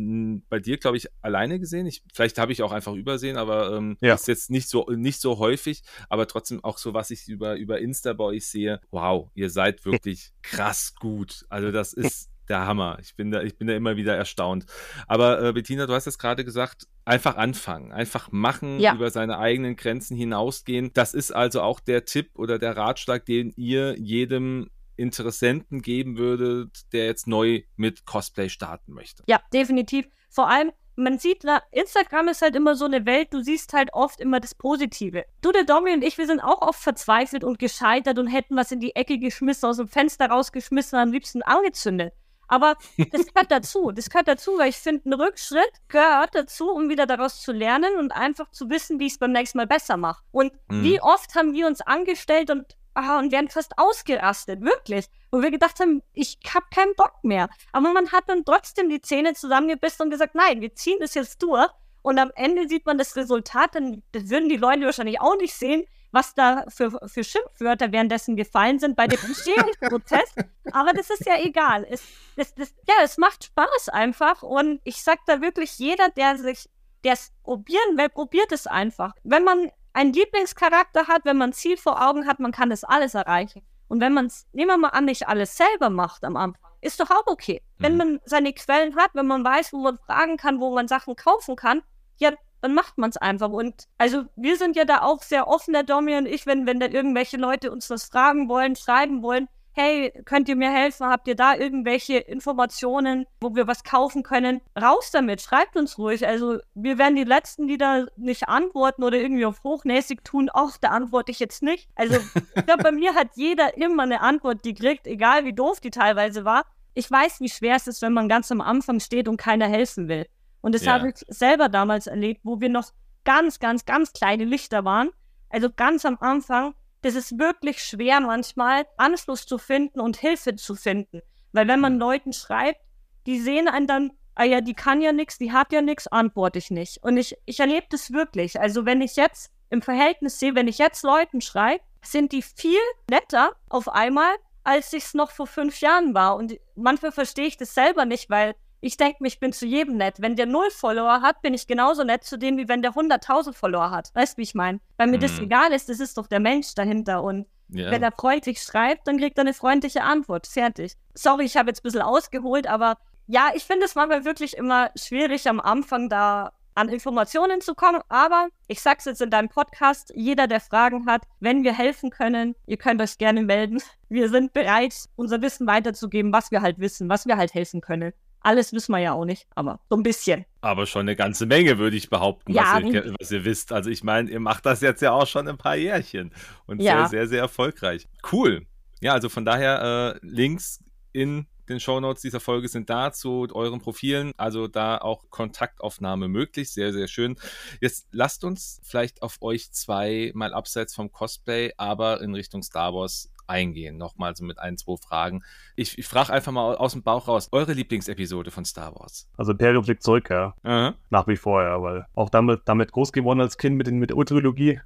[0.49, 1.85] bei dir, glaube ich, alleine gesehen.
[1.85, 4.15] Ich, vielleicht habe ich auch einfach übersehen, aber ähm, ja.
[4.15, 5.83] ist jetzt nicht so, nicht so häufig.
[6.09, 8.81] Aber trotzdem auch so, was ich über, über Insta bei euch sehe.
[8.91, 11.45] Wow, ihr seid wirklich krass gut.
[11.49, 12.97] Also das ist der Hammer.
[13.01, 14.65] Ich bin da, ich bin da immer wieder erstaunt.
[15.07, 18.93] Aber äh, Bettina, du hast es gerade gesagt, einfach anfangen, einfach machen, ja.
[18.93, 20.91] über seine eigenen Grenzen hinausgehen.
[20.93, 26.91] Das ist also auch der Tipp oder der Ratschlag, den ihr jedem Interessenten geben würdet,
[26.91, 29.23] der jetzt neu mit Cosplay starten möchte.
[29.27, 30.07] Ja, definitiv.
[30.29, 33.93] Vor allem, man sieht, na, Instagram ist halt immer so eine Welt, du siehst halt
[33.93, 35.25] oft immer das Positive.
[35.41, 38.73] Du, der Domi und ich, wir sind auch oft verzweifelt und gescheitert und hätten was
[38.73, 42.13] in die Ecke geschmissen, aus dem Fenster rausgeschmissen, am liebsten angezündet.
[42.51, 43.91] Aber das gehört dazu.
[43.93, 47.95] Das gehört dazu, weil ich finde, ein Rückschritt gehört dazu, um wieder daraus zu lernen
[47.97, 50.21] und einfach zu wissen, wie ich es beim nächsten Mal besser mache.
[50.31, 50.83] Und mhm.
[50.83, 55.05] wie oft haben wir uns angestellt und, ah, und werden fast ausgerastet, wirklich.
[55.31, 57.49] Wo wir gedacht haben, ich habe keinen Bock mehr.
[57.71, 61.41] Aber man hat dann trotzdem die Zähne zusammengebissen und gesagt, nein, wir ziehen das jetzt
[61.41, 61.69] durch.
[62.01, 65.53] Und am Ende sieht man das Resultat, dann das würden die Leute wahrscheinlich auch nicht
[65.53, 70.33] sehen, was da für, für Schimpfwörter währenddessen gefallen sind bei dem Entstehungsprozess.
[70.71, 71.85] Aber das ist ja egal.
[71.89, 72.03] Es,
[72.35, 74.43] das, das, ja, es macht Spaß einfach.
[74.43, 76.69] Und ich sag da wirklich, jeder, der sich,
[77.03, 79.13] der es probieren will, probiert es einfach.
[79.23, 82.83] Wenn man einen Lieblingscharakter hat, wenn man ein Ziel vor Augen hat, man kann das
[82.83, 83.61] alles erreichen.
[83.87, 86.99] Und wenn man es, nehmen wir mal an, nicht alles selber macht am Anfang, ist
[86.99, 87.61] doch auch okay.
[87.77, 87.83] Mhm.
[87.83, 91.15] Wenn man seine Quellen hat, wenn man weiß, wo man fragen kann, wo man Sachen
[91.15, 91.83] kaufen kann,
[92.17, 92.31] ja,
[92.61, 93.49] dann macht man es einfach.
[93.49, 96.79] Und also wir sind ja da auch sehr offen, der Domi und ich, wenn, wenn
[96.79, 101.07] da irgendwelche Leute uns was fragen wollen, schreiben wollen, hey, könnt ihr mir helfen?
[101.07, 104.61] Habt ihr da irgendwelche Informationen, wo wir was kaufen können?
[104.79, 106.27] Raus damit, schreibt uns ruhig.
[106.27, 110.77] Also wir werden die Letzten, die da nicht antworten oder irgendwie auf hochnäsig tun, auch
[110.79, 111.89] da antworte ich jetzt nicht.
[111.95, 112.15] Also
[112.55, 116.45] ich glaube, bei mir hat jeder immer eine Antwort gekriegt, egal wie doof die teilweise
[116.45, 116.65] war.
[116.93, 120.09] Ich weiß, wie schwer es ist, wenn man ganz am Anfang steht und keiner helfen
[120.09, 120.25] will.
[120.61, 120.93] Und das ja.
[120.93, 122.91] habe ich selber damals erlebt, wo wir noch
[123.23, 125.09] ganz, ganz, ganz kleine Lichter waren.
[125.49, 126.73] Also ganz am Anfang.
[127.01, 131.21] Das ist wirklich schwer manchmal, Anschluss zu finden und Hilfe zu finden.
[131.51, 132.79] Weil wenn man Leuten schreibt,
[133.25, 136.59] die sehen einen dann, ah ja, die kann ja nichts, die hat ja nichts, antworte
[136.59, 137.03] ich nicht.
[137.03, 138.59] Und ich, ich erlebe das wirklich.
[138.59, 142.79] Also wenn ich jetzt im Verhältnis sehe, wenn ich jetzt Leuten schreibe, sind die viel
[143.09, 144.33] netter auf einmal,
[144.63, 146.35] als ich es noch vor fünf Jahren war.
[146.35, 149.95] Und manchmal verstehe ich das selber nicht, weil ich denke mir, ich bin zu jedem
[149.95, 150.15] nett.
[150.19, 153.53] Wenn der null Follower hat, bin ich genauso nett zu dem, wie wenn der 100.000
[153.53, 154.09] Follower hat.
[154.15, 154.79] Weißt du, wie ich meine?
[154.97, 155.21] Weil mir mhm.
[155.21, 157.23] das egal ist, das ist doch der Mensch dahinter.
[157.23, 157.91] Und ja.
[157.91, 160.47] wenn er freundlich schreibt, dann kriegt er eine freundliche Antwort.
[160.47, 160.95] Fertig.
[161.13, 164.89] Sorry, ich habe jetzt ein bisschen ausgeholt, aber ja, ich finde es manchmal wirklich immer
[164.95, 168.01] schwierig, am Anfang da an Informationen zu kommen.
[168.09, 172.55] Aber ich sag's jetzt in deinem Podcast, jeder, der Fragen hat, wenn wir helfen können,
[172.65, 173.81] ihr könnt euch gerne melden.
[174.09, 178.13] Wir sind bereit, unser Wissen weiterzugeben, was wir halt wissen, was wir halt helfen können.
[178.41, 180.45] Alles wissen wir ja auch nicht, aber so ein bisschen.
[180.61, 183.71] Aber schon eine ganze Menge, würde ich behaupten, ja, was, ihr, was, ihr, wisst.
[183.71, 186.31] Also ich meine, ihr macht das jetzt ja auch schon ein paar Jährchen
[186.65, 187.07] und ja.
[187.07, 188.07] sehr, sehr, sehr erfolgreich.
[188.31, 188.65] Cool.
[188.99, 190.83] Ja, also von daher äh, Links
[191.13, 196.71] in den Shownotes dieser Folge sind da zu euren Profilen, also da auch Kontaktaufnahme möglich.
[196.71, 197.37] Sehr, sehr schön.
[197.79, 202.93] Jetzt lasst uns vielleicht auf euch zwei mal abseits vom Cosplay, aber in Richtung Star
[202.93, 203.97] Wars eingehen.
[203.97, 205.43] Nochmal so mit ein, zwei Fragen.
[205.75, 209.29] Ich, ich frage einfach mal aus dem Bauch raus, eure Lieblingsepisode von Star Wars?
[209.37, 210.55] Also Imperium fliegt zurück, ja.
[210.63, 210.95] Aha.
[211.09, 214.09] Nach wie vor, ja, weil auch damit, damit groß geworden als Kind mit, den, mit
[214.09, 214.79] der Trilogie.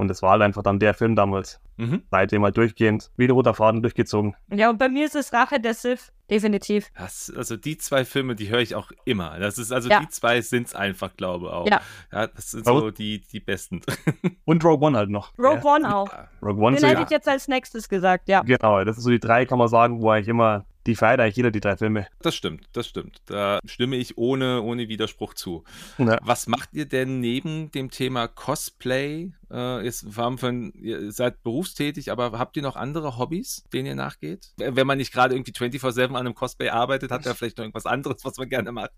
[0.00, 1.60] Und es war halt einfach dann der Film damals.
[1.76, 2.04] Mhm.
[2.10, 4.34] Seitdem halt durchgehend, wie ein roter Faden durchgezogen.
[4.50, 6.10] Ja, und bei mir ist es Rache der Sith.
[6.30, 6.90] Definitiv.
[6.96, 9.38] Das, also die zwei Filme, die höre ich auch immer.
[9.38, 10.00] Das ist also Ja.
[10.00, 11.66] die zwei sind es einfach, glaube ich auch.
[11.68, 11.82] Ja.
[12.12, 13.82] ja das sind so die, die besten.
[14.46, 15.36] Und Rogue One halt noch.
[15.38, 15.76] Rogue ja.
[15.76, 16.10] One auch.
[16.40, 17.04] Rogue One Den so, hätte ja.
[17.04, 18.40] ich jetzt als nächstes gesagt, ja.
[18.40, 21.36] Genau, das sind so die drei, kann man sagen, wo eigentlich immer, die feiert eigentlich
[21.36, 22.06] jeder die drei Filme.
[22.20, 23.20] Das stimmt, das stimmt.
[23.26, 25.64] Da stimme ich ohne, ohne Widerspruch zu.
[25.98, 26.18] Ja.
[26.22, 29.32] Was macht ihr denn neben dem Thema Cosplay?
[29.50, 34.52] Äh, haben von, ihr seid berufstätig, aber habt ihr noch andere Hobbys, denen ihr nachgeht?
[34.56, 37.86] Wenn man nicht gerade irgendwie 24-7 an einem Cosplay arbeitet, hat er vielleicht noch irgendwas
[37.86, 38.92] anderes, was man gerne macht.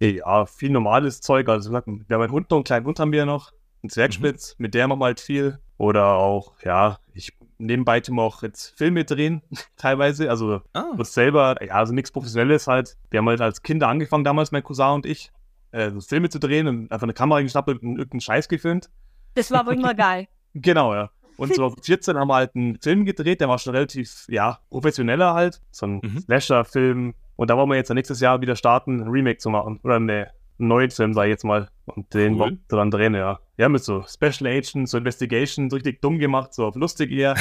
[0.00, 1.48] Ja, viel normales Zeug.
[1.48, 3.52] Also, wir haben einen Hund noch, einen kleinen Hund haben wir noch.
[3.82, 5.58] Einen Zwergspitz, mit der machen wir halt viel.
[5.76, 9.42] Oder auch, ja, ich nebenbei tue auch jetzt Filme drehen,
[9.76, 10.30] teilweise.
[10.30, 12.96] Also, Ah, das selber, ja, also nichts Professionelles halt.
[13.10, 15.30] Wir haben halt als Kinder angefangen, damals mein Cousin und ich,
[15.72, 18.88] äh, so Filme zu drehen und einfach eine Kamera geschnappt und irgendeinen Scheiß gefilmt.
[19.34, 20.26] Das war aber immer geil.
[20.54, 21.10] Genau, ja.
[21.36, 25.34] Und so 14 haben wir halt einen Film gedreht, der war schon relativ, ja, professioneller
[25.34, 25.60] halt.
[25.70, 26.20] So ein Mhm.
[26.20, 27.14] Slasher-Film.
[27.36, 29.78] Und da wollen wir jetzt nächstes Jahr wieder starten, ein Remake zu machen.
[29.84, 31.68] Oder eine, neuen Film, sag ich jetzt mal.
[31.86, 32.58] Und den Cool.
[32.68, 33.38] wir dann drehen, ja.
[33.56, 37.34] Ja, mit so Special Agents, so Investigations, richtig dumm gemacht, so auf lustig eher.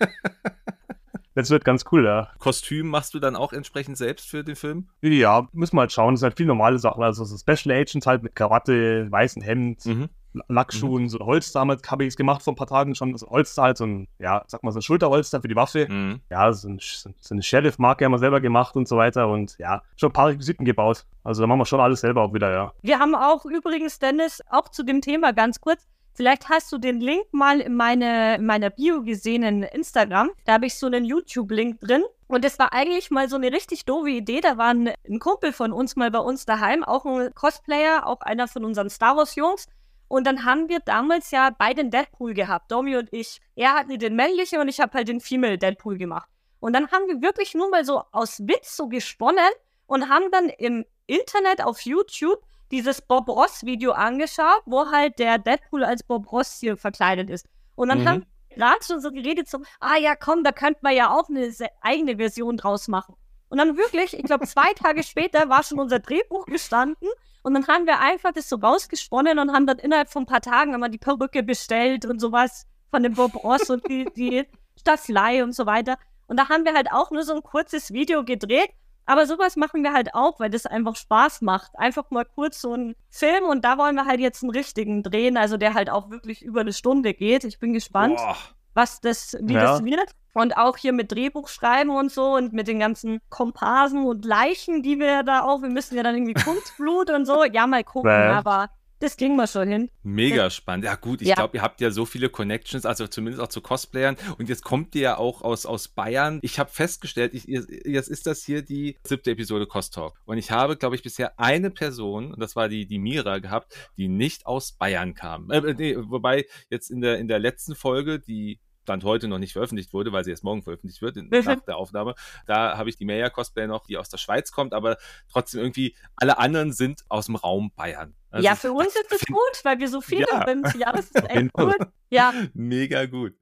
[1.34, 2.28] das wird ganz cool, ja.
[2.38, 4.88] Kostüm machst du dann auch entsprechend selbst für den Film?
[5.02, 6.14] Ja, müssen wir halt schauen.
[6.14, 7.02] Das sind halt viele normale Sachen.
[7.02, 10.08] Also so Special Agents halt mit Krawatte, weißen Hemd, Mhm.
[10.48, 13.16] Lackschuhen, so Holster damit habe ich es gemacht vor ein paar Tagen schon.
[13.16, 15.86] So ein Holster halt, so ein, ja, sag mal, so ein Schulterholster für die Waffe.
[15.88, 16.20] Mhm.
[16.30, 19.28] Ja, so, ein, so eine Sheriff-Marke haben wir selber gemacht und so weiter.
[19.28, 21.04] Und ja, schon ein paar Requisiten gebaut.
[21.24, 22.72] Also da machen wir schon alles selber auch wieder, ja.
[22.82, 25.86] Wir haben auch übrigens, Dennis, auch zu dem Thema ganz kurz.
[26.14, 30.30] Vielleicht hast du den Link mal in, meine, in meiner Bio gesehen in Instagram.
[30.46, 32.04] Da habe ich so einen YouTube-Link drin.
[32.26, 34.40] Und das war eigentlich mal so eine richtig doofe Idee.
[34.40, 38.20] Da war ein, ein Kumpel von uns mal bei uns daheim, auch ein Cosplayer, auch
[38.22, 39.66] einer von unseren Star Wars-Jungs.
[40.08, 43.40] Und dann haben wir damals ja beide Deadpool gehabt, Domi und ich.
[43.56, 46.28] Er hatte den männlichen und ich habe halt den Female Deadpool gemacht.
[46.60, 49.50] Und dann haben wir wirklich nur mal so aus Witz so gesponnen
[49.86, 52.40] und haben dann im Internet auf YouTube
[52.70, 57.46] dieses Bob Ross Video angeschaut, wo halt der Deadpool als Bob Ross hier verkleidet ist.
[57.76, 58.08] Und dann Mhm.
[58.08, 61.28] haben wir gerade schon so geredet, so, ah ja, komm, da könnte man ja auch
[61.28, 61.52] eine
[61.82, 63.14] eigene Version draus machen.
[63.48, 67.08] Und dann wirklich, ich glaube, zwei Tage später war schon unser Drehbuch gestanden
[67.46, 70.40] und dann haben wir einfach das so rausgesponnen und haben dann innerhalb von ein paar
[70.40, 74.44] Tagen immer die Perücke bestellt und sowas von dem Bob Ross und die, die
[74.80, 75.96] Staffelei und so weiter.
[76.26, 78.70] Und da haben wir halt auch nur so ein kurzes Video gedreht.
[79.04, 81.70] Aber sowas machen wir halt auch, weil das einfach Spaß macht.
[81.78, 85.36] Einfach mal kurz so einen Film und da wollen wir halt jetzt einen richtigen drehen,
[85.36, 87.44] also der halt auch wirklich über eine Stunde geht.
[87.44, 88.36] Ich bin gespannt Boah.
[88.74, 89.60] was das, wie Ja.
[89.60, 90.10] das wird.
[90.36, 94.82] Und auch hier mit Drehbuch schreiben und so und mit den ganzen Komparsen und Leichen,
[94.82, 97.42] die wir da auch, wir müssen ja dann irgendwie Kunstblut und so.
[97.44, 98.68] Ja, mal gucken, aber
[98.98, 99.90] das kriegen wir schon hin.
[100.02, 100.84] Mega spannend.
[100.84, 101.36] Ja, gut, ich Ja.
[101.36, 104.16] glaube, ihr habt ja so viele Connections, also zumindest auch zu Cosplayern.
[104.38, 106.38] Und jetzt kommt ihr ja auch aus, aus Bayern.
[106.42, 110.14] Ich habe festgestellt, ich, jetzt ist das hier die siebte Episode Cost Talk.
[110.26, 113.74] Und ich habe, glaube ich, bisher eine Person, und das war die, die Mira, gehabt,
[113.96, 115.50] die nicht aus Bayern kam.
[115.50, 119.52] Äh, nee, wobei jetzt in der, in der letzten Folge, die Stand heute noch nicht
[119.52, 122.14] veröffentlicht wurde, weil sie erst morgen veröffentlicht wird, in, nach der Aufnahme.
[122.46, 124.96] Da habe ich die Maya Cosplay noch, die aus der Schweiz kommt, aber
[125.28, 128.14] trotzdem irgendwie alle anderen sind aus dem Raum Bayern.
[128.30, 130.44] Also ja, für uns ist es gut, weil wir so viele Ja.
[130.46, 130.72] sind.
[130.76, 131.74] Ja, das ist echt gut.
[132.10, 133.34] Ja, Mega gut.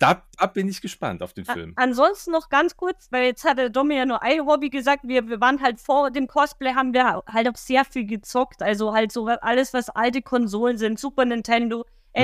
[0.00, 1.72] Da, da bin ich gespannt auf den a- Film.
[1.76, 5.28] ansonsten noch ganz kurz, weil jetzt hat der Domi ja nur ein Hobby gesagt, wir,
[5.28, 8.60] wir waren halt vor dem Cosplay, haben wir halt auch sehr viel gezockt.
[8.60, 12.22] Also halt so alles, was alte Konsolen sind, Super Nintendo, Mhm.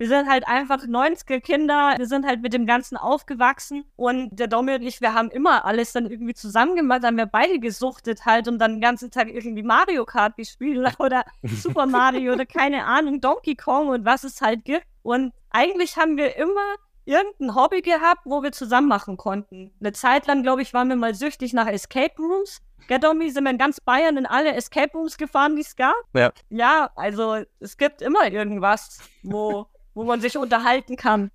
[0.00, 0.08] N64.
[0.08, 4.46] Wir sind halt einfach 90er Kinder, wir sind halt mit dem Ganzen aufgewachsen und der
[4.46, 8.24] Domi und ich, wir haben immer alles dann irgendwie zusammen gemacht, haben wir beide gesuchtet
[8.24, 12.84] halt und dann den ganzen Tag irgendwie Mario Kart gespielt oder Super Mario oder keine
[12.86, 14.86] Ahnung, Donkey Kong und was es halt gibt.
[15.02, 19.72] Und eigentlich haben wir immer irgendein Hobby gehabt, wo wir zusammen machen konnten.
[19.80, 22.60] Eine Zeit lang, glaube ich, waren wir mal süchtig nach Escape Rooms.
[22.88, 25.94] Gell, Domi, sind wir in ganz Bayern in alle Escape Rooms gefahren, die es gab.
[26.14, 26.32] Ja.
[26.48, 31.30] Ja, also es gibt immer irgendwas, wo, wo man sich unterhalten kann,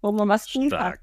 [0.00, 0.94] wo man was tun kann.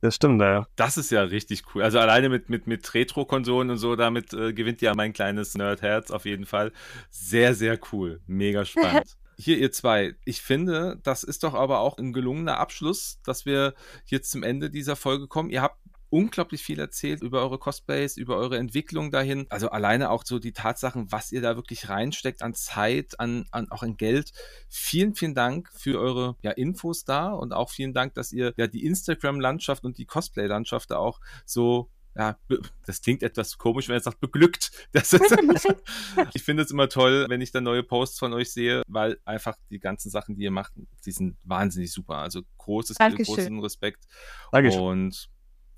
[0.00, 0.66] Das stimmt, ja.
[0.76, 1.82] Das ist ja richtig cool.
[1.82, 6.10] Also alleine mit, mit, mit Retro-Konsolen und so, damit äh, gewinnt ja mein kleines Nerdherz
[6.10, 6.72] auf jeden Fall.
[7.10, 8.20] Sehr, sehr cool.
[8.26, 9.16] Mega spannend.
[9.38, 10.14] Hier, ihr zwei.
[10.26, 13.72] Ich finde, das ist doch aber auch ein gelungener Abschluss, dass wir
[14.04, 15.48] jetzt zum Ende dieser Folge kommen.
[15.48, 15.78] Ihr habt
[16.14, 19.46] unglaublich viel erzählt über eure Cosplays, über eure Entwicklung dahin.
[19.48, 23.68] Also alleine auch so die Tatsachen, was ihr da wirklich reinsteckt an Zeit, an, an
[23.72, 24.30] auch an Geld.
[24.68, 28.68] Vielen, vielen Dank für eure ja, Infos da und auch vielen Dank, dass ihr ja
[28.68, 32.38] die Instagram-Landschaft und die Cosplay-Landschaft da auch so ja,
[32.86, 34.70] das klingt etwas komisch, wenn er sagt, beglückt.
[34.92, 35.14] Ist,
[36.34, 39.56] ich finde es immer toll, wenn ich da neue Posts von euch sehe, weil einfach
[39.68, 42.18] die ganzen Sachen, die ihr macht, die sind wahnsinnig super.
[42.18, 44.04] Also großes, großen Respekt.
[44.52, 44.80] Dankeschön.
[44.80, 45.28] Und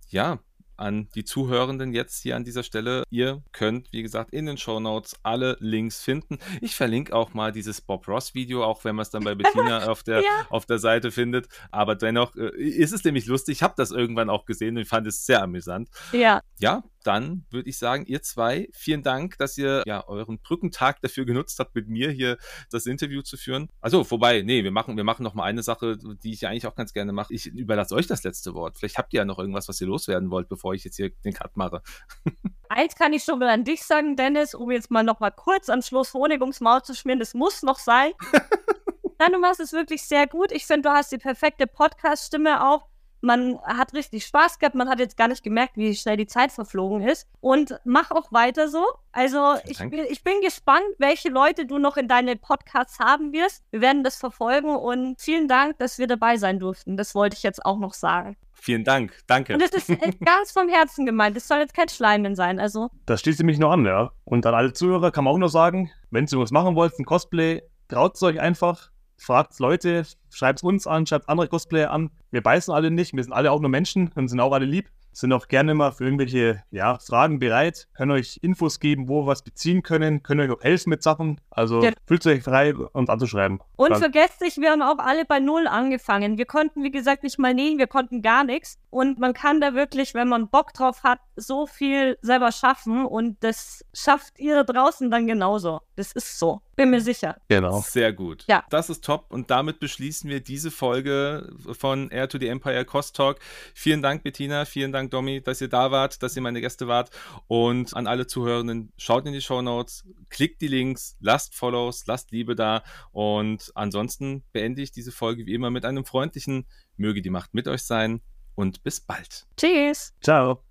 [0.08, 0.38] ja,
[0.76, 3.04] an die Zuhörenden jetzt hier an dieser Stelle.
[3.10, 6.38] Ihr könnt, wie gesagt, in den Show Notes alle Links finden.
[6.60, 9.86] Ich verlinke auch mal dieses Bob Ross Video, auch wenn man es dann bei Bettina
[9.88, 10.46] auf, der, ja.
[10.50, 11.48] auf der Seite findet.
[11.70, 13.56] Aber dennoch äh, ist es nämlich lustig.
[13.56, 15.88] Ich habe das irgendwann auch gesehen und fand es sehr amüsant.
[16.12, 16.40] Ja.
[16.58, 21.24] Ja, dann würde ich sagen, ihr zwei, vielen Dank, dass ihr ja euren Brückentag dafür
[21.24, 22.36] genutzt habt, mit mir hier
[22.70, 23.68] das Interview zu führen.
[23.80, 26.66] Also, wobei, nee, wir machen, wir machen noch mal eine Sache, die ich ja eigentlich
[26.66, 27.32] auch ganz gerne mache.
[27.32, 28.76] Ich überlasse euch das letzte Wort.
[28.78, 31.32] Vielleicht habt ihr ja noch irgendwas, was ihr loswerden wollt, bevor ich jetzt hier den
[31.32, 31.82] Cut mache.
[32.68, 35.68] Eins kann ich schon mal an dich sagen, Dennis, um jetzt mal noch mal kurz
[35.68, 37.20] am Schluss Honig ums Maul zu schmieren.
[37.20, 38.12] Das muss noch sein.
[39.18, 40.52] Nein, du machst es wirklich sehr gut.
[40.52, 42.88] Ich finde, du hast die perfekte Podcast-Stimme auch.
[43.26, 44.76] Man hat richtig Spaß gehabt.
[44.76, 47.26] Man hat jetzt gar nicht gemerkt, wie schnell die Zeit verflogen ist.
[47.40, 48.84] Und mach auch weiter so.
[49.10, 53.64] Also ich, ich bin gespannt, welche Leute du noch in deine Podcasts haben wirst.
[53.72, 56.96] Wir werden das verfolgen und vielen Dank, dass wir dabei sein durften.
[56.96, 58.36] Das wollte ich jetzt auch noch sagen.
[58.52, 59.54] Vielen Dank, danke.
[59.54, 59.88] Und das ist
[60.24, 61.36] ganz vom Herzen gemeint.
[61.36, 62.90] Das soll jetzt kein Schleimen sein, also.
[63.06, 64.12] Das schließt mich noch an, ja.
[64.24, 67.04] Und an alle Zuhörer kann man auch noch sagen, wenn ihr was machen wollt, ein
[67.04, 72.10] Cosplay, traut es euch einfach fragt Leute, schreibt uns an, schreibt andere Cosplayer an.
[72.30, 74.90] Wir beißen alle nicht, wir sind alle auch nur Menschen und sind auch alle lieb
[75.16, 79.28] sind auch gerne mal für irgendwelche ja, Fragen bereit, können euch Infos geben, wo wir
[79.28, 81.40] was beziehen können, können euch auch helfen mit Sachen.
[81.56, 81.90] Also ja.
[82.06, 83.60] fühlt euch frei, uns anzuschreiben.
[83.76, 83.98] Und Dann.
[83.98, 86.36] vergesst nicht, wir haben auch alle bei Null angefangen.
[86.36, 88.78] Wir konnten, wie gesagt, nicht mal nähen, wir konnten gar nichts.
[88.90, 93.06] Und man kann da wirklich, wenn man Bock drauf hat, so viel selber schaffen.
[93.06, 95.80] Und das schafft ihr da draußen dann genauso.
[95.96, 96.60] Das ist so.
[96.76, 97.36] Bin mir sicher.
[97.48, 97.80] Genau.
[97.80, 98.44] Sehr gut.
[98.48, 98.62] Ja.
[98.68, 99.32] Das ist top.
[99.32, 103.38] Und damit beschließen wir diese Folge von Air to the Empire Cost Talk.
[103.74, 104.66] Vielen Dank, Bettina.
[104.66, 107.10] Vielen Dank, Domi, dass ihr da wart, dass ihr meine Gäste wart.
[107.46, 111.16] Und an alle Zuhörenden, schaut in die Show Notes, klickt die Links,
[111.46, 112.82] lasst Follows, lasst Liebe da.
[113.12, 116.66] Und ansonsten beende ich diese Folge wie immer mit einem freundlichen
[116.96, 118.20] Möge die Macht mit euch sein.
[118.54, 119.46] Und bis bald.
[119.56, 120.14] Tschüss.
[120.22, 120.62] Ciao.